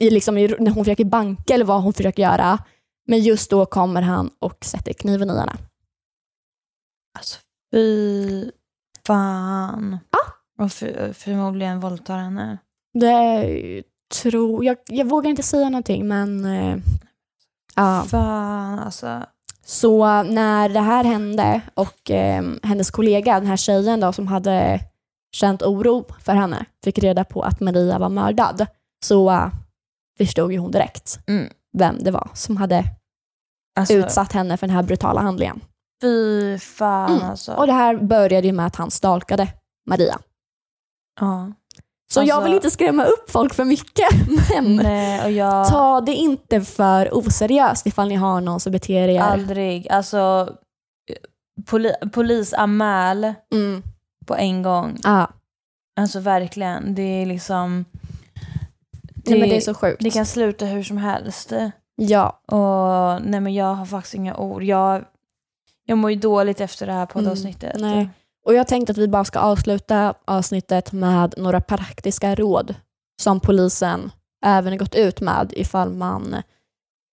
[0.00, 2.58] I liksom, när hon försöker banka eller vad hon försöker göra.
[3.06, 5.56] Men just då kommer han och sätter kniven i henne.
[7.18, 7.38] Alltså
[7.72, 8.50] fy
[9.06, 9.98] fan.
[10.58, 12.58] Och för, förmodligen våldtar henne.
[12.94, 13.82] Det
[14.22, 16.76] tror jag, jag vågar inte säga någonting men eh,
[17.76, 18.04] ja.
[18.08, 19.26] Fan alltså.
[19.64, 24.80] Så när det här hände och eh, hennes kollega, den här tjejen då, som hade
[25.36, 28.66] känt oro för henne, fick reda på att Maria var mördad,
[29.04, 29.46] så eh,
[30.18, 31.48] förstod ju hon direkt Mm.
[31.78, 32.84] vem det var som hade
[33.78, 35.60] alltså utsatt henne för den här brutala handlingen.
[36.02, 37.30] Fy fan Mm.
[37.30, 37.52] alltså.
[37.52, 39.48] Och det här började ju med att han stalkade
[39.86, 40.18] Maria.
[41.20, 41.52] ja.
[42.14, 44.08] Så jag Alltså- vill inte skrämma upp folk för mycket,
[44.54, 45.68] men Nej, jag...
[45.68, 49.20] ta det inte för oseriöst ifall ni har någon som beter er.
[49.20, 49.88] Aldrig.
[49.90, 50.52] Alltså,
[51.66, 53.82] poli polisanmäl Mm.
[54.26, 54.96] på en gång.
[55.02, 55.30] Ja.
[55.96, 56.94] Alltså verkligen.
[56.94, 57.84] Det är liksom...
[59.26, 60.02] Nej, men det är så sjukt.
[60.02, 61.52] Det kan sluta hur som helst.
[61.96, 64.62] Ja, Och nej men jag har faktiskt inga ord.
[64.62, 65.04] Jag,
[65.86, 67.76] jag mår ju dåligt efter det här poddavsnittet.
[67.76, 68.08] Mm, nej.
[68.44, 72.74] Och jag tänkte att vi bara ska avsluta avsnittet med några praktiska råd
[73.22, 74.10] som polisen
[74.46, 76.42] även har gått ut med ifall man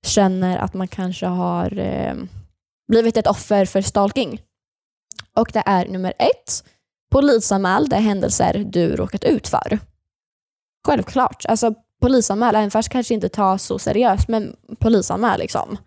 [0.07, 2.15] känner att man kanske har eh,
[2.87, 4.41] blivit ett offer för stalking.
[5.35, 6.63] Och det är nummer ett,
[7.11, 9.79] polisanmäl de händelser du råkat ut för.
[10.87, 11.45] Självklart.
[11.45, 15.77] Alltså polisanmäl, även fast kanske inte tas så seriöst, men polisanmäl liksom.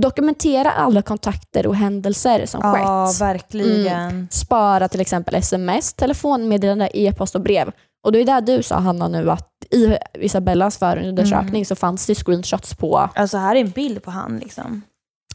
[0.00, 3.20] Dokumentera alla kontakter och händelser som Ja, skett.
[3.20, 4.28] verkligen.
[4.30, 7.72] Spara till exempel sms, telefonmeddelande, e-post och brev.
[8.04, 11.64] Och det är där du sa Hanna nu att i Isabellas förundersökning Mm.
[11.64, 14.82] så fanns det screenshots på Alltså här är en bild på han liksom.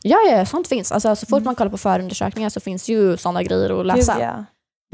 [0.02, 0.92] Ja, ja, sånt finns.
[0.92, 1.44] Alltså, så fort Mm.
[1.46, 4.14] man kollar på förundersökningar så finns ju sådana grejer att läsa.
[4.14, 4.46] Gud, ja.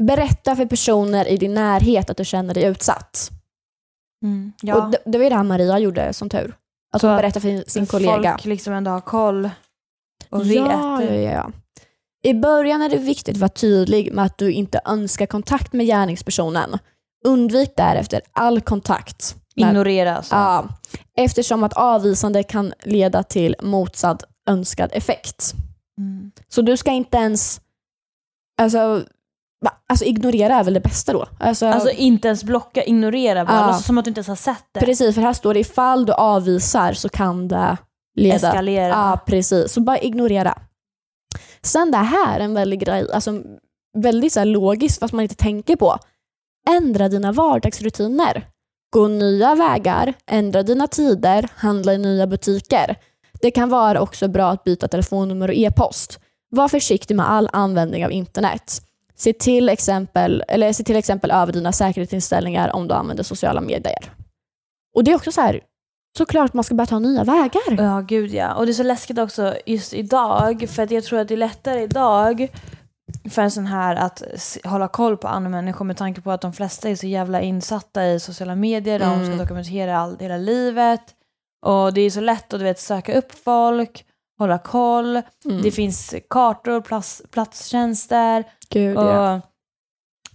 [0.04, 3.30] Berätta för personer i din närhet att du känner dig utsatt.
[4.24, 4.52] Mm.
[4.62, 4.90] Och ja.
[4.92, 6.54] det, det var ju det här Maria gjorde som tur.
[6.92, 8.32] Att hon att berättade för sin kollega.
[8.32, 9.50] Folk liksom ändå har koll
[10.30, 11.10] och Ja, vet.
[11.10, 11.50] ja, ja.
[12.22, 15.86] I början är det viktigt att vara tydlig med att du inte önskar kontakt med
[15.86, 16.78] gärningspersonen.
[17.26, 19.36] Undvik därefter all kontakt.
[19.56, 20.34] med- Ignorera alltså.
[20.34, 20.68] Ja,
[21.16, 25.52] eftersom att avvisande kan leda till motsatt önskad effekt.
[25.98, 26.30] Mm.
[26.48, 27.60] Så du ska inte ens...
[28.60, 29.04] Alltså?
[29.88, 31.26] Alltså ignorera är väl det bästa då?
[31.38, 33.56] Alltså, Alltså inte ens blocka, ignorera bara.
[33.56, 33.60] Ja.
[33.62, 34.80] Alltså, som att du inte ens har sett det.
[34.80, 37.76] precis, för här står det ifall du avvisar så kan det
[38.16, 38.36] leda...
[38.36, 38.88] Eskalera.
[38.88, 39.72] Ja, precis.
[39.72, 40.58] Så bara ignorera.
[41.62, 43.42] Sen det här är en väldig grej, alltså
[43.98, 45.98] väldigt så här logiskt fast man inte tänker på.
[46.68, 48.46] Ändra dina vardagsrutiner.
[48.92, 52.96] Gå nya vägar, ändra dina tider, handla i nya butiker.
[53.40, 56.20] Det kan vara också bra att byta telefonnummer och e-post.
[56.50, 58.82] Var försiktig med all användning av internet.
[59.20, 64.12] Se till exempel, eller se till exempel över dina säkerhetsinställningar om du använder sociala medier.
[64.96, 65.60] Och det är också så här,
[66.18, 67.62] såklart man ska börja ta nya vägar.
[67.78, 68.54] Ja, gud ja.
[68.54, 71.36] Och det är så läskigt också just idag, för att jag tror att det är
[71.36, 72.48] lättare idag
[73.30, 74.22] för en sån här att
[74.64, 78.06] hålla koll på andra människor med tanke på att de flesta är så jävla insatta
[78.06, 79.26] i sociala medier, de Mm.
[79.26, 81.00] ska dokumentera all, hela livet.
[81.66, 84.04] Och det är så lätt att du vet, söka upp folk,
[84.44, 85.16] hålla koll.
[85.44, 85.62] Mm.
[85.62, 88.44] Det finns kartor, plats, platstjänster.
[88.68, 89.40] Gud, Och, ja.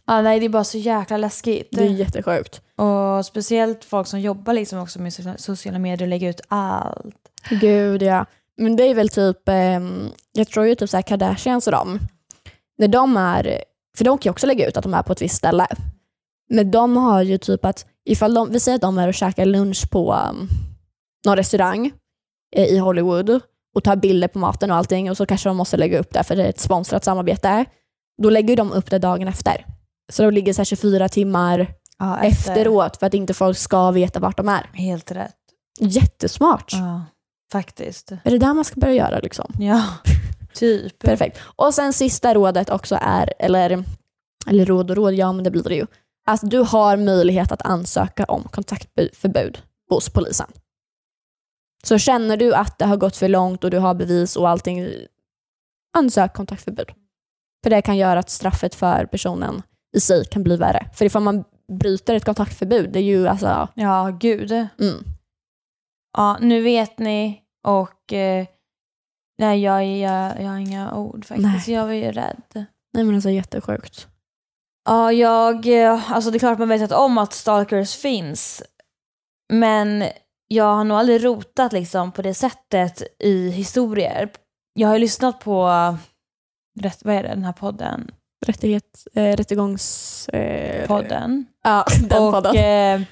[0.06, 1.70] ja, nej, det är bara så jäkla läskigt.
[1.72, 2.62] Det är jättesjukt.
[2.76, 7.16] Och speciellt folk som jobbar liksom också med so- sociala medier och lägger ut allt.
[7.49, 8.26] Gud ja.
[8.58, 11.99] Men det är väl typ, ehm, jag tror ju typ så här Kardashians och dem,
[12.78, 13.64] när de är,
[13.97, 15.68] för de kan ju också lägga ut att de är på ett visst ställe.
[16.49, 19.45] Men de har ju typ att, ifall de, vi säger att de är och käkar
[19.45, 20.47] lunch på um,
[21.26, 21.91] någon restaurang
[22.56, 23.39] eh, i Hollywood
[23.76, 26.24] och tar bilder på maten och allting och så kanske de måste lägga upp det
[26.24, 27.66] för det är ett sponsrat samarbete.
[28.22, 29.66] Då lägger de upp det dagen efter.
[30.12, 31.68] Så de ligger så här 24 timmar
[31.98, 34.70] Ja, efteråt för att inte folk ska veta vart de är.
[34.74, 35.36] Helt rätt.
[35.80, 36.74] Jättesmart.
[36.74, 37.06] Ja,
[37.52, 38.12] faktiskt.
[38.12, 39.54] Är det där man ska börja göra liksom?
[39.60, 39.84] Ja,
[40.54, 41.00] typ.
[41.00, 41.40] Perfekt.
[41.56, 43.84] Och sen sista rådet också är, eller,
[44.48, 45.86] eller råd och råd, ja men det blir det ju,
[46.28, 50.48] att du har möjlighet att ansöka om kontaktförbud hos polisen.
[51.86, 54.88] Så känner du att det har gått för långt och du har bevis och allting,
[55.98, 56.92] ansök kontaktförbud.
[57.64, 59.62] För det kan göra att straffet för personen
[59.98, 60.90] i sig kan bli värre.
[60.94, 61.44] För ifall man
[61.80, 64.52] bryter ett kontaktförbud, det är ju alltså, Ja, gud.
[64.52, 65.04] mm,
[66.18, 68.46] Ja, nu vet ni och eh,
[69.38, 71.48] nej, jag, jag, jag har inga ord faktiskt.
[71.68, 71.76] Nej.
[71.76, 72.44] Jag var ju rädd.
[72.94, 74.08] nej men alltså jättesjukt.
[74.86, 78.64] Ja, jag, eh, alltså det är klart man vetat om att stalkers finns.
[79.54, 80.04] Men
[80.48, 84.30] jag har nog aldrig rotat liksom på det sättet i historier.
[84.74, 85.70] Jag har ju lyssnat på,
[86.80, 88.12] rätt, vad är det, den här podden?
[88.46, 90.30] Rättighet, eh, rättegångs...
[90.30, 90.86] Eh.
[91.64, 92.56] Ja, den och podden.
[92.56, 93.08] eh,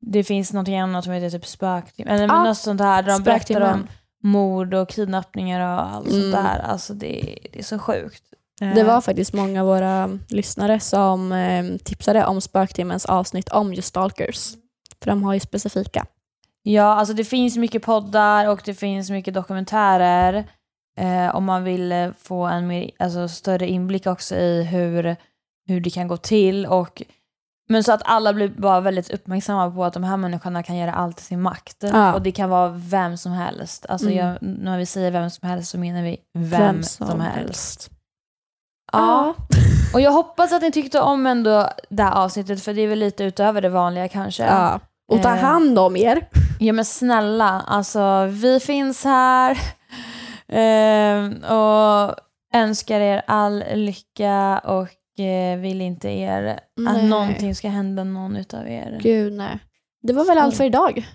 [0.00, 3.22] det finns någonting annat som heter typ spöktim, eller Ja, något sånt här där de
[3.22, 3.72] berättar Spöktimmen.
[3.74, 3.86] om
[4.30, 6.20] mord och kidnappningar och allt Mm.
[6.22, 6.58] sånt där.
[6.58, 8.22] Alltså det, det är så sjukt.
[8.60, 13.74] Det Eh, var faktiskt många av våra lyssnare som eh, tipsade om Spöktimmens avsnitt om
[13.74, 14.54] just stalkers.
[15.02, 16.06] För de har ju specifika.
[16.62, 20.44] Ja, alltså det finns mycket poddar och det finns mycket dokumentärer.
[20.98, 25.16] Eh, om man vill eh, få en mer, alltså, större inblick också i hur,
[25.68, 26.66] hur det kan gå till.
[26.66, 27.02] Och,
[27.68, 30.92] men så att alla blir bara väldigt uppmärksamma på att de här människorna kan göra
[30.92, 31.76] allt i sin makt.
[31.80, 32.14] Ja.
[32.14, 33.86] Och det kan vara vem som helst.
[33.88, 34.18] Alltså Mm.
[34.18, 37.90] jag, när vi säger vem som helst så menar vi vem, som, helst.
[38.92, 39.34] Ja.
[39.94, 42.98] Och jag hoppas att ni tyckte om ändå det här avsnittet för det är väl
[42.98, 44.44] lite utöver det vanliga kanske.
[44.44, 44.80] ja.
[45.12, 45.38] Och ta Eh.
[45.38, 46.28] hand om er.
[46.60, 49.58] Ja men snälla, alltså vi finns här
[50.48, 52.14] Ehm, och
[52.54, 57.08] önskar er all lycka och eh, vill inte er att Nej.
[57.08, 58.98] någonting ska hända någon utav er.
[59.02, 59.58] Gud nej.
[60.02, 61.08] Det var väl allt för idag.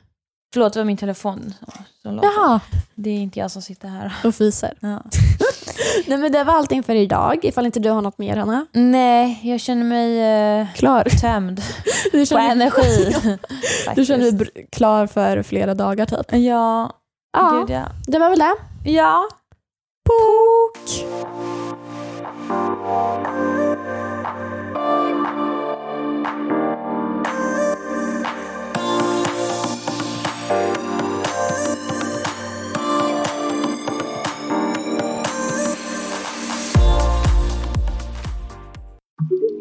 [0.53, 1.53] Förlåt, det var min telefon
[2.01, 2.59] som låter.
[2.95, 4.13] Det är inte jag som sitter här.
[4.23, 4.73] och fiser.
[4.79, 5.01] Ja.
[6.07, 7.39] Nej men det var allting för idag.
[7.45, 8.65] Ifall inte du har något mer Hanna.
[8.73, 10.21] Nej, jag känner mig
[10.61, 11.03] eh, Klar.
[11.21, 11.61] tömd
[12.11, 13.15] Du på känner, energi.
[13.95, 16.25] du känner dig klar för flera dagar typ.
[16.31, 16.91] Ja,
[17.37, 17.83] Ja, gud ja.
[18.07, 18.55] det var väl det.
[18.91, 19.23] Ja.
[20.09, 21.05] Pok!